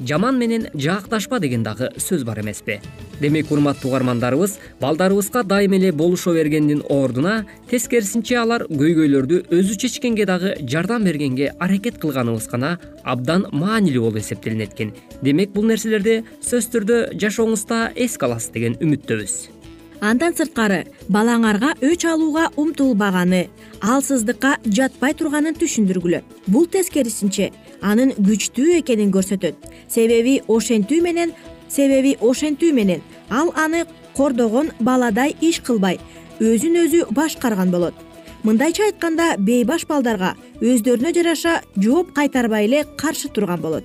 жаман 0.00 0.38
менен 0.38 0.66
жаакташпа 0.74 1.40
деген 1.40 1.62
дагы 1.62 1.90
сөз 1.96 2.24
бар 2.24 2.40
эмеспи. 2.40 2.80
Демек 3.20 3.50
урматтуу 3.50 3.90
угармандарыбыз 3.90 4.58
балдарыбызга 4.80 5.42
дайыма 5.44 5.76
эле 5.76 5.92
болушо 5.92 6.32
бергендин 6.34 6.82
ордуна 6.88 7.44
тескерисинче 7.70 8.38
алар 8.38 8.64
көйгөйлөрдү 8.70 9.44
өзү 9.50 9.76
чечкенге 9.76 10.26
дагы 10.26 10.56
жардам 10.62 11.04
бергенге 11.04 11.52
аракет 11.58 11.98
кылганыбыз 12.00 12.48
гана 12.48 12.78
абдан 13.04 13.46
маанилүү 13.52 14.00
болуп 14.00 14.18
эсептелинет 14.22 14.74
экен 14.74 14.92
демек 15.22 15.52
бул 15.52 15.68
нерселерди 15.68 16.24
сөзсүз 16.40 16.72
түрдө 16.74 17.00
жашооңузда 17.20 17.92
эске 17.96 18.26
аласыз 18.26 18.52
деген 18.56 18.78
үмүттөбүз. 18.80 19.60
Андан 20.00 20.32
сырткары 20.32 20.86
балаңарга 21.12 21.74
өч 21.84 22.06
алууга 22.08 22.46
умтулбаганы 22.56 23.50
алсыздыкка 23.84 24.54
жатпай 24.64 25.12
турганын 25.12 25.58
түшүндүргүлө. 25.60 26.22
Бул 26.48 26.64
тескерисинче 26.72 27.50
анын 27.82 28.12
күчтүү 28.16 28.80
экенин 28.80 29.12
көрсөтөт. 29.14 29.56
Себеби 29.88 30.40
ошентүү 30.48 31.00
менен 31.02 31.34
себеби 31.68 32.16
ошентүү 32.20 32.72
менен. 32.74 33.02
Ал 33.30 33.52
аны 33.56 33.84
кордогон 34.16 34.70
баладай 34.80 35.36
иш 35.40 35.60
кылбай 35.60 36.00
өзүн 36.40 36.80
өзү 36.84 37.06
башкарган 37.14 37.70
болот. 37.70 37.94
Мындайча 38.42 38.88
айтканда 38.88 39.34
бейбаш 39.38 39.86
балдарга 39.86 40.34
өздөрүнө 40.60 41.12
жараша 41.14 41.60
жооп 41.76 42.14
кайтарбай 42.16 42.64
эле 42.64 42.84
каршы 42.96 43.28
турган 43.28 43.60
болот. 43.60 43.84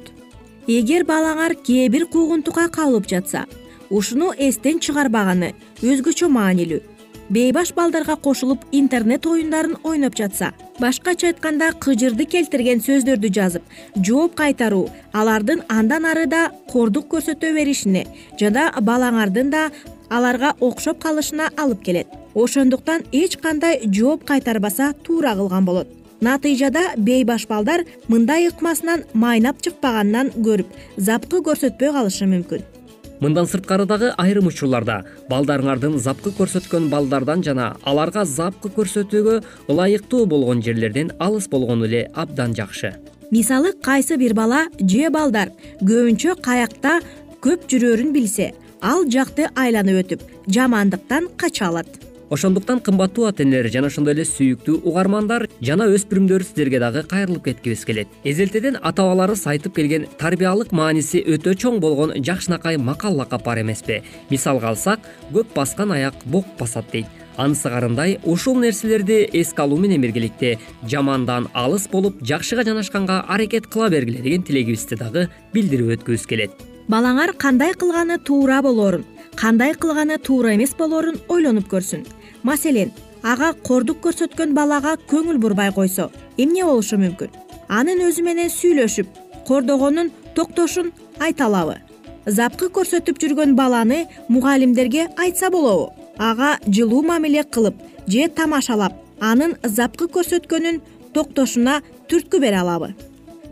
Эгер 0.68 1.06
балаңар 1.06 1.56
кээ 1.62 1.90
бир 1.90 2.08
куугунтукка 2.08 2.70
кабылып 2.70 3.08
жатса 3.12 3.46
ушуну 3.90 4.32
эстен 4.38 4.80
чыгарбаганы 4.80 5.54
өзгөчө 5.84 6.30
маанилүү 6.32 6.95
бейбаш 7.30 7.74
балдарга 7.74 8.16
кошулуп 8.16 8.66
интернет 8.72 9.26
оюндарын 9.26 9.76
ойноп 9.84 10.16
жатса 10.18 10.52
башкача 10.80 11.28
айтканда 11.32 11.72
кыжырды 11.82 12.28
келтирген 12.30 12.84
сөздөрдү 12.86 13.32
жазып 13.34 13.64
жооп 13.98 14.36
кайтаруу 14.36 14.90
алардын 15.14 15.64
андан 15.70 16.06
ары 16.06 16.26
да 16.30 16.52
кордук 16.72 17.08
көрсөтө 17.16 17.54
беришине 17.56 18.06
жана 18.40 18.70
балаңардын 18.80 19.50
да 19.50 19.70
аларга 20.10 20.54
окшоп 20.60 21.02
калышына 21.02 21.50
алып 21.58 21.84
келет. 21.84 22.08
Ошондуктан 22.36 23.04
эч 23.12 23.38
кандай 23.38 23.82
жооп 23.86 24.26
кайтарбаса 24.26 24.94
туура 25.04 25.34
кылган 25.36 25.66
болот. 25.66 25.88
Натыйжада 26.22 26.94
бейбаш 26.98 27.48
балдар 27.48 27.86
мындай 28.08 28.48
ыкмасынан 28.48 29.04
майнап 29.14 29.62
чыкпаганынан 29.62 30.32
көрүп 30.38 30.68
запкы 30.98 31.42
көрсөтпөй 31.44 31.92
калышы 31.92 32.26
мүмкүн 32.26 32.75
мындан 33.22 33.48
сырткары 33.48 33.86
дагы 33.90 34.12
айрым 34.22 34.48
учурларда 34.52 35.02
балдарыңардын 35.30 35.98
запкы 36.04 36.34
көрсөткөн 36.38 36.90
балдардан 36.92 37.44
жана 37.46 37.74
аларга 37.84 38.26
запкы 38.26 38.72
көрсөтүүгө 38.76 39.42
ылайыктуу 39.72 40.26
болгон 40.26 40.64
жерлерден 40.66 41.12
алыс 41.20 41.48
болгону 41.50 41.86
эле 41.86 42.10
абдан 42.14 42.56
жакшы. 42.56 42.96
Мисалы 43.32 43.74
кайсы 43.82 44.18
бир 44.18 44.34
бала 44.34 44.66
же 44.80 45.10
балдар 45.10 45.52
көбүнчө 45.82 46.38
каякта 46.42 47.00
көп 47.42 47.68
жүрөөрүн 47.72 48.14
билсе 48.14 48.54
ал 48.82 49.08
жакты 49.10 49.50
айланып 49.56 50.04
өтүп 50.04 50.26
жамандыктан 50.48 51.30
кача 51.38 51.70
алат 51.72 52.05
ошондуктан 52.36 52.82
кымбаттуу 52.84 53.26
ата 53.30 53.44
энелер 53.44 53.70
жана 53.72 53.88
ошондой 53.88 54.14
эле 54.14 54.26
сүйүктүү 54.28 54.82
угармандар 54.84 55.48
жана 55.64 55.88
өспүрүмдөр 55.96 56.44
сиздерге 56.44 56.82
дагы 56.84 57.04
кайрылып 57.08 57.46
кеткибиз 57.48 57.86
келет. 57.88 58.08
Эзелтеден 58.28 58.76
ата 58.82 59.06
бабаларыбыз 59.06 59.46
айтып 59.48 59.76
келген 59.80 60.08
тарбиялык 60.20 60.74
мааниси 60.76 61.24
өтө 61.24 61.56
чоң 61.56 61.80
болгон 61.80 62.12
жакшынакай 62.20 62.78
макал 62.78 63.16
лакап 63.16 63.46
бар 63.48 63.62
эмеспи. 63.64 64.02
Мисалга 64.30 64.74
алсак 64.74 65.08
көп 65.32 65.56
баскан 65.56 65.96
аяк 65.96 66.16
бок 66.26 66.46
басат 66.60 66.92
дейт. 66.92 67.08
Анысы 67.38 67.70
карындай 67.70 68.20
ушул 68.24 68.60
нерселерди 68.60 69.24
эске 69.32 69.64
алуу 69.64 69.80
менен 69.80 70.02
биргеликте 70.02 70.58
жамандан 70.84 71.50
алыс 71.54 71.88
болуп 71.88 72.22
жакшыга 72.22 72.64
жанашканга 72.64 73.24
аракет 73.28 73.68
кыла 73.68 73.90
бергиле 73.90 74.22
деген 74.22 74.44
тилегибизди 74.44 74.96
дагы 74.96 75.30
билдирип 75.54 76.00
өткүбүз 76.00 76.28
келет. 76.28 76.52
Балаңар 76.88 77.34
кандай 77.34 77.74
кылганы 77.74 78.20
туура 78.20 78.62
болоорун 78.62 79.06
кандай 79.36 79.74
кылганы 79.74 80.18
туура 80.18 80.54
эмес 80.56 80.76
болоорун 80.78 81.18
ойлонуп 81.28 81.68
көрсүн 81.68 82.06
маселен 82.46 82.92
ага 83.24 83.54
кордук 83.68 84.04
көрсөткөн 84.06 84.54
балага 84.54 84.96
көңүл 85.12 85.40
бурбай 85.42 85.72
койсо 85.74 86.12
эмне 86.38 86.64
болушу 86.64 87.00
мүмкүн? 87.02 87.32
Анын 87.68 88.04
өзү 88.06 88.22
менен 88.28 88.52
сүйлөшүп 88.54 89.08
кордогонун 89.48 90.12
токтошун 90.38 90.92
айта 91.20 91.48
алабы 91.50 91.80
запкы 92.26 92.70
көрсөтүп 92.78 93.22
жүргөн 93.22 93.56
баланы 93.58 94.06
мугалимдерге 94.30 95.08
айтса 95.18 95.50
болобу. 95.50 95.94
Ага 96.18 96.58
жылуу 96.68 97.02
мамиле 97.04 97.44
кылып 97.44 97.82
же 98.08 98.28
тамашалап 98.30 98.94
анын 99.20 99.58
запкы 99.64 100.06
көрсөткөнүн 100.06 100.82
токтошуна 101.14 101.82
түрткү 102.10 102.40
бере 102.40 102.62
алабы. 102.62 102.94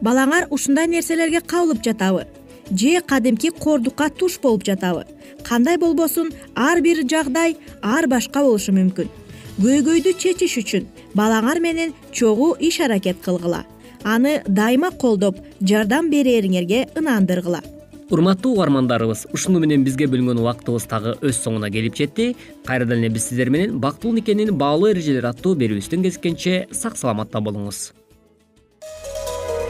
Балаңар 0.01 0.47
ушундай 0.49 0.88
нерселерге 0.88 1.41
кабылып 1.41 1.84
жатабы 1.84 2.27
же 2.71 3.01
кадимки 3.01 3.49
кордукка 3.49 4.10
туш 4.10 4.39
болуп 4.39 4.63
жатабы 4.63 5.06
кандай 5.43 5.77
болбосун 5.77 6.32
ар 6.56 6.82
бир 6.82 7.03
жагдай 7.08 7.58
ар 7.82 8.08
башка 8.08 8.43
болушу 8.43 8.73
мүмкүн. 8.73 9.10
Көйгөйдү 9.62 10.15
чечиш 10.17 10.58
үчүн 10.63 10.88
балаңар 11.13 11.60
менен 11.62 11.93
чогуу 12.12 12.56
иш 12.60 12.79
аракет 12.82 13.21
кылгыла. 13.25 13.63
Аны 14.03 14.41
дайыма 14.47 14.91
колдоп 14.91 15.38
жардам 15.62 16.10
берээриңерге 16.12 16.88
ынандыргыла. 16.99 17.62
Урматтуу 18.10 18.53
угармандарыбыз 18.58 19.27
ушуну 19.34 19.62
менен 19.63 19.86
бизге 19.86 20.10
бөлүнгөн 20.12 20.41
убактыбыз 20.43 20.89
дагы 20.89 21.15
өз 21.21 21.39
соңуна 21.45 21.71
келип 21.71 21.95
жетти. 21.97 22.36
Кайрадан 22.65 22.99
эле 22.99 23.10
биз 23.13 23.29
сиздер 23.29 23.49
менен 23.49 23.79
бактылуу 23.79 24.17
никенин 24.19 24.53
баалуу 24.58 24.91
эрежелери 24.91 25.32
аттуу 25.32 25.56
берүүбүздөн 25.56 26.03
кезишкенче 26.06 26.67
сак 26.71 26.97
саламатта 26.97 27.41
болуңуз 27.41 27.91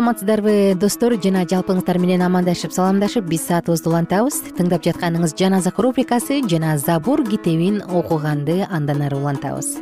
саламатсыздарбы 0.00 0.78
достор? 0.80 1.12
Жана 1.20 1.42
жалпыңыздар 1.44 1.98
менен 2.00 2.22
амандашып 2.24 2.72
саламдашып 2.72 3.26
биз 3.28 3.42
саатыбызды 3.44 3.90
улантабыз. 3.90 4.38
Тыңдап 4.56 4.86
жатканыңыз 4.86 5.34
жан 5.36 5.58
азык 5.58 5.76
рубрикасы 5.76 6.38
жана 6.48 6.78
забур 6.80 7.20
китебин 7.28 7.82
окуганды 7.84 8.64
андан 8.64 9.02
ары 9.04 9.18
улантабыз. 9.18 9.76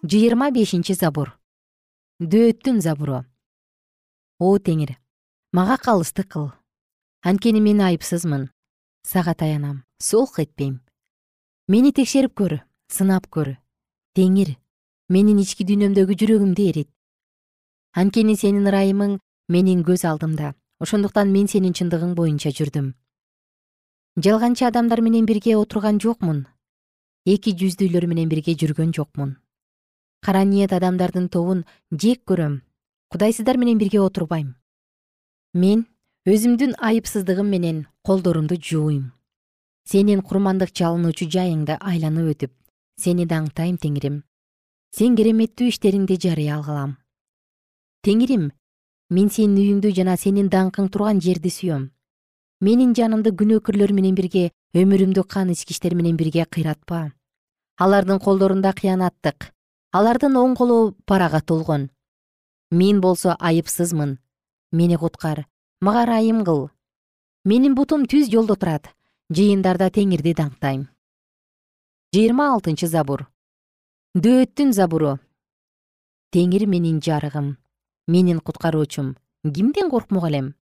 Жыйырма 0.00 0.48
бешинчи 0.50 0.96
забур. 0.96 1.34
Дөөттүн 2.20 2.80
забуру. 2.80 3.26
О 4.40 4.56
теңир 4.56 4.96
мага 5.52 5.76
калыстык 5.76 6.32
кыл. 6.32 6.52
Анткени 7.20 7.60
мен 7.60 7.84
айыпсызмын. 7.84 8.48
Сага 9.04 9.34
таянам 9.34 9.84
солк 10.00 10.40
этпейм. 10.40 10.80
Мени 11.68 11.92
текшерип 11.92 12.32
көр 12.32 12.62
сынап 12.88 13.28
көр 13.28 13.58
теңир 14.16 14.56
менин 15.12 15.44
ички 15.44 15.68
дүйнөмдөгү 15.68 16.16
жүрөгүмдү 16.16 16.70
эрит 16.72 16.95
анткени 17.96 18.36
сенин 18.36 18.68
ырайымың 18.68 19.16
менин 19.48 19.82
көз 19.84 20.04
алдымда. 20.04 20.52
Ошондуктан 20.84 21.32
мен 21.32 21.48
сенин 21.48 21.72
чындыгың 21.72 22.12
боюнча 22.14 22.52
жүрдүм. 22.52 22.92
Жалганчы 24.20 24.66
адамдар 24.68 25.00
менен 25.00 25.24
бирге 25.26 25.56
отурган 25.56 25.98
жокмун. 26.00 26.44
Эки 27.24 27.54
жүздүүлөр 27.56 28.06
менен 28.06 28.28
бирге 28.28 28.52
жүргөн 28.52 28.92
жокмун. 28.92 29.36
Кара 30.20 30.44
ниет 30.44 30.72
адамдардын 30.76 31.28
тобун 31.28 31.64
жек 31.90 32.22
көрөм. 32.28 32.60
Кудайсыздар 33.08 33.56
менен 33.56 33.78
бирге 33.78 34.00
отурбайм. 34.04 34.54
Мен 35.54 35.86
өзүмдүн 36.26 36.76
айыпсыздыгым 36.76 37.48
менен 37.48 37.86
колдорумду 38.02 38.60
жууйм. 38.60 39.12
Сенин 39.88 40.20
курмандык 40.20 40.72
чалынуучу 40.74 41.30
жайыңды 41.30 41.78
айланып 41.80 42.34
өтүп 42.34 42.52
сени 42.96 43.26
даңктайм 43.28 43.76
теңирим 43.80 44.22
сен 44.96 45.16
кереметтүү 45.18 45.68
иштериңди 45.72 46.16
жарыя 46.24 46.56
кылам 46.64 46.94
теңирим 48.06 48.50
мен 49.10 49.30
сенин 49.34 49.58
үйүңдү 49.58 49.90
жана 49.96 50.14
сенин 50.20 50.46
даңкың 50.50 50.92
турган 50.94 51.18
жерди 51.22 51.50
сүйөм. 51.50 51.88
Менин 52.62 52.92
жанымды 52.94 53.32
күнөөкөрлөр 53.40 53.92
менен 53.96 54.14
бирге 54.14 54.52
өмүрүмдү 54.78 55.24
кан 55.26 55.50
ичкичтер 55.50 55.96
менен 55.98 56.14
бирге 56.20 56.44
кыйратпа. 56.46 57.00
Алардын 57.82 58.20
колдорунда 58.22 58.72
кыянаттык. 58.78 59.50
Алардын 59.90 60.38
оң 60.38 60.54
колу 60.54 60.94
парага 61.04 61.40
толгон. 61.40 61.90
Мен 62.70 63.00
болсо 63.00 63.34
айыпсызмын. 63.40 64.18
Мени 64.72 64.96
куткар 65.02 65.46
мага 65.80 66.06
ырайым 66.06 66.44
кыл. 66.44 66.70
Менин 67.44 67.74
бутум 67.74 68.06
түз 68.06 68.30
жолдо 68.30 68.54
турат. 68.54 68.94
Жыйындарда 69.34 69.90
теңирди 69.90 70.34
даңктайм. 70.38 70.86
Жыйырма 72.14 72.52
алтынчы 72.54 72.86
забур. 72.86 73.26
Дөөттүн 74.14 74.72
забуру. 74.72 75.18
Теңир 76.30 76.66
менин 76.70 77.02
жарыгым 77.02 77.56
менин 78.06 78.40
куткаруучум. 78.40 79.16
Кимден 79.42 79.90
коркмок 79.90 80.24
элем? 80.28 80.54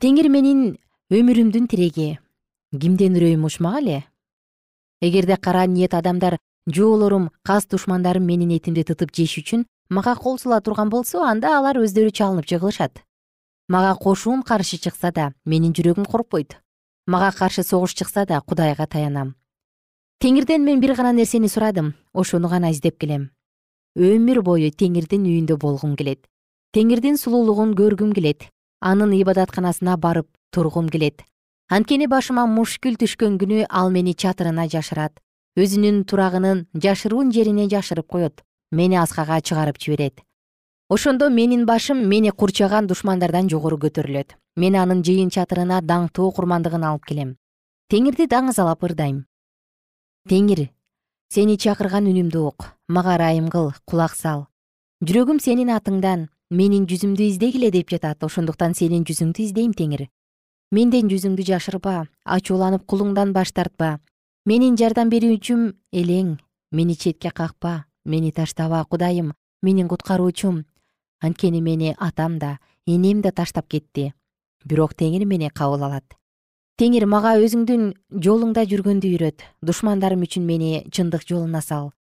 Теңир 0.00 0.28
менин 0.32 0.78
өмүрүмдүн 1.12 1.68
тиреги. 1.68 2.18
Кимден 2.72 3.16
үрөйүм 3.16 3.44
учмак 3.44 3.82
эле? 3.82 4.04
Эгерде 5.00 5.36
кара 5.36 5.66
ниет 5.66 5.94
адамдар 5.94 6.38
жоолорум 6.66 7.30
кас 7.42 7.66
душмандарым 7.66 8.24
менин 8.24 8.50
этимди 8.56 8.84
тытып 8.84 9.12
жеш 9.12 9.38
үчүн 9.42 9.66
мага 9.90 10.14
кол 10.16 10.38
сула 10.38 10.60
турган 10.60 10.88
болсо 10.88 11.22
анда 11.24 11.58
алар 11.58 11.76
өздөрү 11.84 12.12
чалынып 12.12 12.48
жыгылышат. 12.48 13.02
Мага 13.68 13.94
кошуун 14.00 14.42
каршы 14.42 14.78
чыкса 14.78 15.12
да 15.12 15.32
менин 15.44 15.72
жүрөгүм 15.76 16.08
коркпойт. 16.08 16.56
Мага 17.06 17.30
каршы 17.36 17.62
согуш 17.62 17.94
чыкса 17.94 18.24
да 18.24 18.40
кудайга 18.40 18.86
таянам. 18.86 19.34
Теңирден 20.20 20.64
мен 20.64 20.80
бир 20.80 20.94
гана 20.94 21.12
нерсени 21.12 21.48
сурадым. 21.48 21.94
Ошону 22.12 22.48
гана 22.48 22.72
издеп 22.72 22.98
келем. 22.98 23.30
Өмүр 23.96 24.42
бою 24.42 24.70
теңирдин 24.70 25.24
үйүндө 25.24 25.56
болгум 25.56 25.96
келет 25.96 26.26
теңирдин 26.76 27.16
сулуулугун 27.16 27.72
көргүм 27.78 28.12
келет. 28.12 28.48
Анын 28.80 29.12
ибадатканасына 29.16 29.96
барып 29.96 30.28
тургум 30.52 30.88
келет. 30.88 31.24
Анткени 31.68 32.06
башыма 32.06 32.44
мушкүл 32.46 32.98
түшкөн 33.00 33.38
күнү 33.40 33.64
ал 33.68 33.90
мени 33.90 34.14
чатырына 34.14 34.68
жашырат. 34.68 35.16
Өзүнүн 35.56 36.04
турагынын 36.04 36.66
жашыруун 36.74 37.32
жерине 37.32 37.68
жашырып 37.72 38.06
коет. 38.06 38.44
Мени 38.70 38.96
аскага 39.00 39.40
чыгарып 39.40 39.80
жиберет. 39.80 40.20
Ошондо 40.88 41.30
менин 41.30 41.66
башым 41.66 42.06
мени 42.08 42.30
курчаган 42.30 42.86
душмандардан 42.86 43.48
жогору 43.48 43.76
көтөрүлөт. 43.76 44.36
Мен 44.56 44.76
анын 44.76 45.02
жыйын 45.02 45.28
чатырына 45.28 45.80
даңктуу 45.82 46.30
курмандыгын 46.36 46.84
алып 46.84 47.04
келем. 47.04 47.36
Теңирди 47.90 48.28
даңазалап 48.28 48.84
ырдайм. 48.84 49.24
Теңир 50.28 50.68
сени 51.32 51.56
чакырган 51.56 52.08
үнүмдү 52.08 52.40
ук. 52.44 52.72
Мага 52.88 53.16
ырайым 53.16 53.48
кыл 53.48 53.72
кулак 53.84 54.16
сал. 54.16 54.46
Жүрөгүм 55.04 55.40
сенин 55.40 55.68
атыңдан 55.72 56.28
менин 56.50 56.86
жүзүмдү 56.88 57.28
издегиле 57.28 57.70
деп 57.70 57.90
жатат. 57.90 58.22
Ошондуктан 58.24 58.74
сенин 58.74 59.04
жүзүңдү 59.04 59.44
издейм 59.44 59.74
теңир 59.76 60.08
менден 60.70 61.08
жүзүңдү 61.08 61.44
жашырба 61.48 62.06
ачууланып 62.24 62.84
кулуңдан 62.84 63.32
баш 63.32 63.52
тартпа. 63.56 63.98
Менин 64.44 64.76
жардам 64.76 65.08
берүүчүм 65.12 65.72
элең 65.92 66.36
мени 66.72 66.96
четке 66.96 67.30
какпа 67.30 67.84
мени 68.04 68.32
таштаба 68.32 68.84
кудайым 68.84 69.32
менин 69.62 69.88
куткаруучум. 69.88 70.64
Анткени 71.20 71.60
мени 71.60 71.94
атам 71.98 72.38
да 72.38 72.58
энем 72.86 73.22
да 73.22 73.32
таштап 73.32 73.68
кетти. 73.68 74.12
Бирок 74.64 74.94
теңир 74.94 75.24
мени 75.26 75.50
кабыл 75.50 75.84
алат. 75.84 76.16
Теңир 76.78 77.06
мага 77.06 77.34
өзүңдүн 77.40 77.94
жолуңда 78.12 78.62
жүргөндү 78.68 79.08
үйрөт. 79.08 79.42
Душмандарым 79.62 80.22
үчүн 80.22 80.44
мени 80.46 80.84
чындык 80.92 81.24
жолуна 81.26 81.60
сал. 81.60 81.92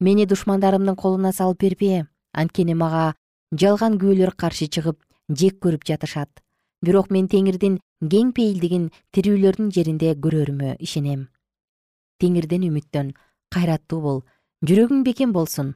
Мени 0.00 0.26
душмандарымдын 0.26 0.96
колуна 0.96 1.32
салып 1.32 1.64
бербе 1.64 2.06
анткени 2.32 2.74
мага 2.74 3.14
жалган 3.52 3.98
күбөлөр 4.00 4.32
каршы 4.38 4.68
чыгып 4.72 4.98
жек 5.28 5.58
көрүп 5.64 5.84
жатышат. 5.88 6.30
Бирок 6.82 7.10
мен 7.14 7.28
теңирдин 7.28 7.78
кең 8.00 8.32
пейилдигин 8.36 8.88
тирүүлөрдүн 9.14 9.70
жеринде 9.74 10.14
көрөрүмө 10.24 10.76
ишенем. 10.80 11.28
Теңирден 12.18 12.66
үмүттөн. 12.70 13.12
Кайраттуу 13.52 14.00
бол 14.00 14.20
жүрөгүң 14.66 15.04
бекем 15.06 15.32
болсун 15.36 15.74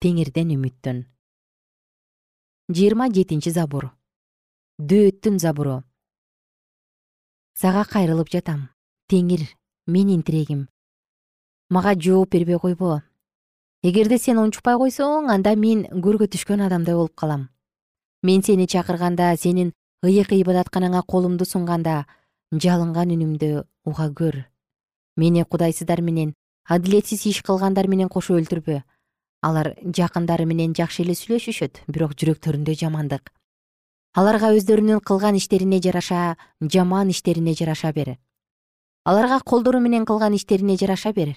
теңирден 0.00 0.54
үмүттөн. 0.56 1.04
Жыйырма 2.72 3.10
жетинчи 3.12 3.52
забур. 3.52 3.90
Дөөттүн 4.78 5.38
забуру. 5.42 5.82
Сага 7.58 7.84
кайрылып 7.84 8.30
жатам. 8.30 8.68
Теңир 9.10 9.44
менин 9.86 10.22
тирегим 10.22 10.68
мага 11.70 11.94
жооп 11.94 12.30
бербей 12.32 12.58
койбо 12.58 13.02
эгерде 13.82 14.18
сен 14.18 14.40
унчукпай 14.42 14.74
койсоң 14.74 15.28
анда 15.30 15.54
мен 15.54 15.84
көргө 15.86 16.26
түшкөн 16.32 16.64
адамдай 16.66 16.96
болуп 16.98 17.14
калам. 17.14 17.48
Мен 18.22 18.42
сени 18.42 18.66
чакырганда 18.66 19.36
сенин 19.38 19.72
ыйык 20.02 20.32
ибадатканаңа 20.34 21.04
колумду 21.06 21.46
сунганда 21.46 22.06
жалынган 22.50 23.14
үнүмдү 23.14 23.64
уга 23.86 24.10
көр. 24.10 24.46
Мени 25.16 25.44
кудайсыздар 25.44 26.02
менен 26.02 26.34
адилетсиз 26.66 27.26
иш 27.26 27.42
кылгандар 27.42 27.86
менен 27.86 28.08
кошо 28.08 28.34
өлтүрбө 28.40 28.82
алар 29.42 29.76
жакындары 29.84 30.44
менен 30.46 30.74
жакшы 30.74 31.04
эле 31.04 31.14
сүйлөшүшөт 31.14 31.84
бирок 31.86 32.18
жүрөктөрүндө 32.18 32.74
жамандык. 32.74 33.30
Аларга 34.18 34.50
өздөрүнүн 34.58 35.04
кылган 35.06 35.38
иштерине 35.38 35.78
жараша 35.78 36.36
жаман 36.60 37.10
иштерине 37.14 37.54
жараша 37.54 37.92
бер. 37.92 38.16
Аларга 39.04 39.38
колдору 39.38 39.78
менен 39.78 40.04
кылган 40.04 40.34
иштерине 40.34 40.76
жараша 40.76 41.12
бер 41.12 41.36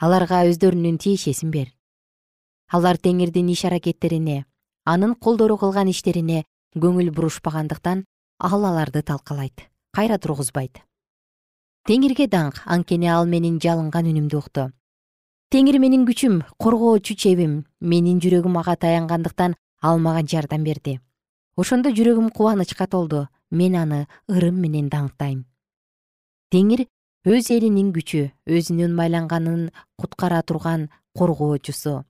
аларга 0.00 0.44
өздөрүнүн 0.48 0.96
тиешесин 0.96 1.50
бер. 1.52 1.68
Алар 2.72 2.96
теңирдин 2.96 3.50
иш 3.52 3.66
аракеттерине 3.68 4.44
анын 4.88 5.12
колдору 5.14 5.58
кылган 5.60 5.90
иштерине 5.92 6.44
көңүл 6.72 7.10
бурушпагандыктан 7.12 8.06
ал 8.38 8.64
аларды 8.64 9.02
талкалайт 9.02 9.66
кайра 9.92 10.16
тургузбайт. 10.18 10.80
Теңирге 11.84 12.28
даңк 12.32 12.62
анткени 12.64 13.10
ал 13.12 13.26
менин 13.28 13.58
жалынган 13.60 14.08
үнүмдү 14.08 14.38
укту. 14.38 14.70
Теңир 15.52 15.80
менин 15.82 16.06
күчүм 16.08 16.40
коргоочу 16.56 17.14
чебим 17.14 17.64
менин 17.80 18.20
жүрөгүм 18.24 18.56
ага 18.60 18.76
таянгандыктан 18.76 19.56
ал 19.82 19.98
мага 19.98 20.22
жардам 20.24 20.64
берди. 20.64 21.00
Ошондо 21.56 21.90
жүрөгүм 21.90 22.30
кубанычка 22.32 22.86
толду 22.86 23.26
мен 23.50 23.76
аны 23.76 24.06
ырым 24.28 24.60
менен 24.62 24.88
даңктайм. 24.88 25.44
Теңир 26.50 26.86
өз 27.26 27.50
элинин 27.50 27.92
күчү 27.92 28.30
өзүнүн 28.46 28.96
майланганын 28.96 29.70
куткара 29.96 30.42
турган 30.42 30.88
коргоочусу. 31.12 32.04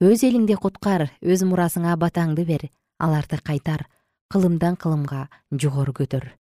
Өз 0.00 0.24
элиңди 0.24 0.56
куткар 0.56 1.10
өз 1.20 1.44
мурасыңа 1.44 1.96
батаңды 2.00 2.46
бер 2.46 2.68
аларды 2.98 3.40
кайтар 3.44 3.88
кылымдан 4.32 4.76
кылымга 4.76 5.28
жогору 5.52 5.92
көтөр 5.92 6.38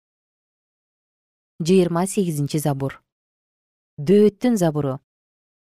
жыйырма 1.64 2.06
сегизинчи 2.08 2.60
забур. 2.60 3.00
Дөөттүн 3.98 4.58
забуру. 4.58 4.98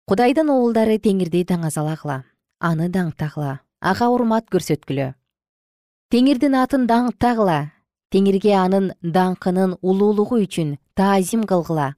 Кудайдын 0.08 0.50
оолдары 0.50 0.98
теңирди 1.02 1.44
даңазалагыла 1.50 2.24
аны 2.60 2.90
даңктагыла 2.90 3.60
ага 3.82 4.08
урмат 4.10 4.50
көрсөткүлө. 4.54 5.14
Теңирдин 6.14 6.56
атын 6.58 6.88
даңктагыла 6.90 7.60
теңирге 8.14 8.56
анын 8.58 8.94
даңкынын 9.02 9.78
улуулугу 9.82 10.40
үчүн 10.46 10.78
таазим 10.96 11.44
кылгыла 11.50 11.94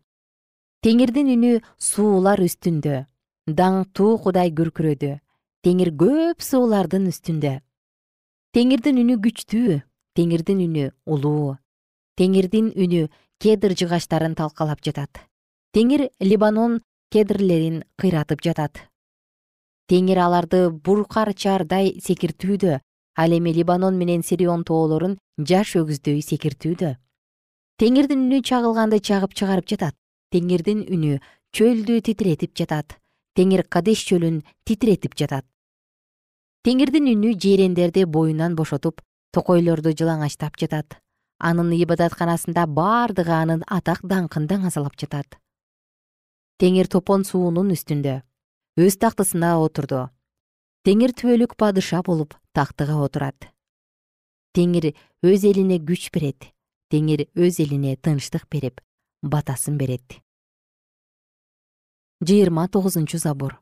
теңирдин 0.86 1.30
үнү 1.34 1.54
суулар 1.82 2.42
үстүндө. 2.44 3.06
Даңктуу 3.48 4.18
кудай 4.24 4.52
күркүрөдү. 4.54 5.18
Теңир 5.66 5.92
көп 5.98 6.44
суулардын 6.44 7.08
үстүндө. 7.10 7.54
Теңирдин 8.54 9.02
үнү 9.02 9.18
күчтүү 9.24 9.80
теңирдин 10.18 10.62
үнү 10.68 10.86
улуу. 11.06 11.58
Теңирдин 12.18 12.72
үнү 12.76 13.08
кедр 13.42 13.76
жыгачтарын 13.78 14.36
талкалап 14.38 14.84
жатат. 14.86 15.24
Теңир 15.74 16.08
либанон 16.22 16.82
кедрлерин 17.14 17.84
кыйратып 17.98 18.42
жатат. 18.46 18.82
Теңир 19.88 20.20
аларды 20.26 20.68
буркарчардай 20.70 21.96
секиртүүдө 22.04 22.80
ал 23.18 23.32
эми 23.34 23.54
либанон 23.54 23.98
менен 23.98 24.24
сирион 24.24 24.66
тоолорун 24.68 25.18
жаш 25.38 25.78
өгүздөй 25.80 26.22
секиртүүдө. 26.22 26.98
Теңирдин 27.78 28.28
үнү 28.28 28.42
чагылганды 28.44 29.00
чагып 29.00 29.38
чыгарып 29.38 29.70
жатат 29.70 29.96
теңирдин 30.34 30.84
үнү 30.92 31.18
чөлдү 31.56 32.02
титиретип 32.04 32.56
жатат. 32.58 32.98
Теңир 33.38 33.64
кадеш 33.70 34.04
чөлүн 34.10 34.42
титиретип 34.68 35.16
жатат. 35.16 35.46
Теңирдин 36.66 37.08
үнү 37.14 37.36
жээрендерди 37.40 38.06
боюнан 38.06 38.56
бошотуп 38.58 39.02
токойлорду 39.32 39.94
жылаңачтап 39.94 40.58
жатат. 40.60 40.98
Анын 41.40 41.72
ибадатканасында 41.78 42.66
бардыгы 42.68 43.34
анын 43.34 43.62
атак 43.68 44.02
даңкын 44.04 44.48
даңазалап 44.50 44.98
жатат. 45.00 45.38
Теңир 46.58 46.90
топон 46.90 47.24
суунун 47.24 47.70
үстүндө 47.76 48.24
өз 48.82 48.98
тактысына 48.98 49.54
отурду. 49.62 50.08
Теңир 50.84 51.14
түбөлүк 51.14 51.54
падыша 51.62 52.02
болуп 52.02 52.34
тактыга 52.58 52.98
отурат. 53.06 53.52
Теңир 54.58 54.92
өз 55.22 55.46
элине 55.46 55.78
күч 55.78 56.10
берет. 56.12 56.50
Теңир 56.90 57.28
өз 57.36 57.62
элине 57.62 57.96
тынчтык 58.02 58.48
берип 58.50 58.82
батасын 59.22 59.78
берет. 59.78 60.22
Жыйырма 62.22 62.68
тогузунчу 62.68 63.18
забур. 63.18 63.60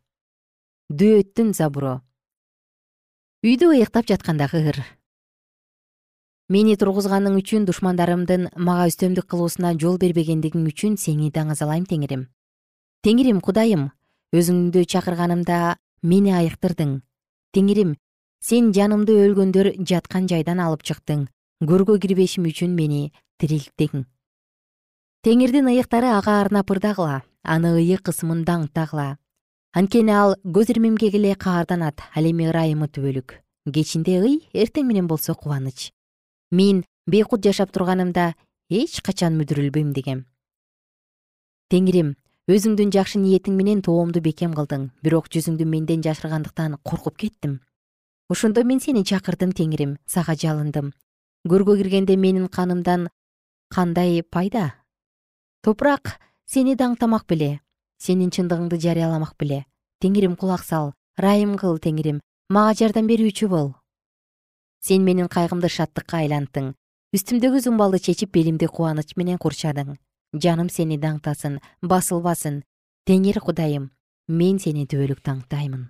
Дөөттүн 0.90 1.54
забуру. 1.54 2.02
Үйдө 3.44 3.74
ыйыктап 3.76 4.08
жаткандагы 4.08 4.62
ыр 4.70 4.80
мени 6.48 6.76
тургузганың 6.78 7.36
үчүн 7.42 7.66
душмандарымдын 7.66 8.48
мага 8.56 8.86
үстөмдүк 8.92 9.28
кылуусуна 9.32 9.74
жол 9.82 9.98
бербегендигиң 9.98 10.68
үчүн 10.70 10.96
сени 11.02 11.32
даңазалайм 11.34 11.88
теңирим. 11.90 12.28
Теңирим 13.02 13.42
кудайым. 13.42 13.90
Өзүңдү 14.36 14.86
чакырганымда 14.86 15.78
мени 16.04 16.34
айыктырдың. 16.38 17.00
Теңирим 17.52 17.96
сен 18.40 18.72
жанымды 18.78 19.18
өлгөндөр 19.26 19.74
жаткан 19.82 20.30
жайдан 20.30 20.62
алып 20.62 20.86
чыктың. 20.86 21.28
Көргө 21.66 21.98
кирбешим 22.00 22.46
үчүн 22.46 22.76
мени 22.78 23.10
тирилттиң 23.42 24.06
теңирдин 25.26 25.66
ыйыктары 25.72 26.12
ага 26.14 26.36
арнап 26.38 26.70
ырдагыла 26.70 27.24
аны 27.42 27.72
ыйык 27.80 28.04
кысымын 28.06 28.44
даңктагыла. 28.46 29.16
Анткени 29.74 30.14
ал 30.14 30.36
көз 30.46 30.70
ирмемге 30.70 31.10
эле 31.10 31.32
каарданат 31.34 32.04
ал 32.14 32.28
эми 32.30 32.46
ырайымы 32.46 32.86
түбөлүк. 32.94 33.42
Кечинде 33.66 34.20
ый 34.22 34.36
эртең 34.54 34.86
менен 34.86 35.08
болсо 35.08 35.34
кубаныч. 35.34 35.90
Мен 36.52 36.84
бейкут 37.08 37.42
жашап 37.42 37.74
турганымда 37.74 38.36
эч 38.70 39.02
качан 39.02 39.34
мүдүрүлбөйм 39.42 39.96
дегем. 39.98 40.28
Теңирим 41.74 42.14
өзүңдүн 42.46 42.94
жакшы 42.94 43.18
ниетиң 43.18 43.58
менен 43.58 43.82
тоомду 43.82 44.22
бекем 44.22 44.54
кылдың 44.54 44.92
бирок 45.02 45.34
жүзүңдү 45.34 45.66
менден 45.66 46.06
жашыргандыктан 46.06 46.78
коркуп 46.84 47.18
кеттим. 47.18 47.62
Ошондо 48.30 48.62
мен 48.64 48.80
сени 48.80 49.02
чакырдым 49.02 49.58
теңирим 49.58 49.98
сага 50.06 50.38
жалындым. 50.38 50.94
Көргө 51.50 51.82
киргенде 51.82 52.16
менин 52.16 52.46
канымдан 52.48 53.10
кандай 53.74 54.22
пайда 54.22 54.85
топурак 55.66 56.20
сени 56.46 56.76
даңктамак 56.78 57.24
беле. 57.26 57.60
Сенин 57.98 58.30
чындыгыңды 58.30 58.78
жарыяламак 58.78 59.34
беле. 59.40 59.64
Теңирим 60.04 60.36
кулак 60.38 60.62
сал. 60.62 60.92
Ырайым 61.18 61.56
кыл 61.58 61.80
теңирим. 61.82 62.20
Мага 62.54 62.76
жардам 62.78 63.08
берүүчү 63.10 63.50
бол. 63.50 63.72
Сен 64.86 65.02
менин 65.02 65.26
кайгымды 65.26 65.72
шаттыкка 65.74 66.20
айланттың. 66.22 66.76
Үстүмдөгү 67.18 67.64
зумбалды 67.66 67.98
чечип 67.98 68.30
белимди 68.36 68.70
кубаныч 68.70 69.16
менен 69.18 69.40
курчадың. 69.42 69.96
Жаным 70.38 70.70
сени 70.70 71.00
даңктасын 71.02 71.58
басылбасын. 71.82 72.62
Теңир 73.10 73.42
кудайым 73.42 73.90
мен 74.28 74.62
сени 74.62 74.86
түбөлүк 74.86 75.26
даңктаймын. 75.26 75.90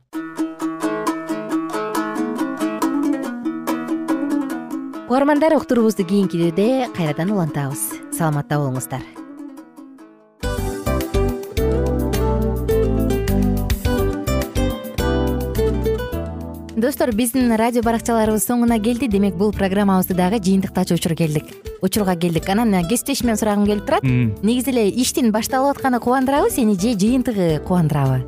Угармандар 5.10 5.60
уктуруубузду 5.60 6.08
кийинкиде 6.08 6.88
кайрадан 6.96 7.36
улантабыз. 7.36 7.92
Саламатта 8.16 8.64
болуңуздар 8.64 9.25
достор 16.76 17.12
биздин 17.16 17.54
радио 17.56 17.82
баракчаларыбыз 17.86 18.44
соңуна 18.46 18.78
келди. 18.84 19.08
Демек 19.08 19.36
бул 19.40 19.54
программабызды 19.56 20.16
дагы 20.16 20.42
жыйынтыктачу 20.44 20.98
учур 21.00 21.16
келдик. 21.16 21.46
Учурга 21.82 22.16
келдик. 22.16 22.48
Анан 22.50 22.86
кесиптешимден 22.88 23.38
сурагым 23.38 23.66
келип 23.66 23.86
турат. 23.86 24.04
Негизи 24.04 24.72
эле 24.72 24.90
иштин 24.90 25.32
башталып 25.32 25.78
атканы 25.78 26.00
кубандырабы 26.00 26.52
сени 26.52 26.76
же 26.76 26.98
жыйынтыгы 27.00 27.62
кубандырабы? 27.66 28.26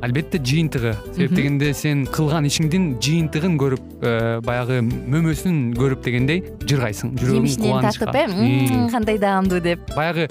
Албетте 0.00 0.38
жыйынтыгы. 0.38 0.94
Себеп 1.16 1.34
дегенде 1.34 1.74
сен 1.74 2.06
кылган 2.06 2.46
ишиңдин 2.48 2.94
жыйынтыгын 3.02 3.58
көрүп 3.60 3.82
э, 4.00 4.40
баягы 4.40 4.80
мөмөсүн 4.80 5.74
көрүп 5.76 6.06
дегендей 6.06 6.40
жыргайсың 6.64 7.18
жүрөгүң 7.20 7.50
жемишинен 7.50 7.84
тартып 7.84 8.14
э 8.14 8.88
кандай 8.94 9.18
даамдуу 9.18 9.60
деп. 9.60 9.84
Баягы 9.96 10.30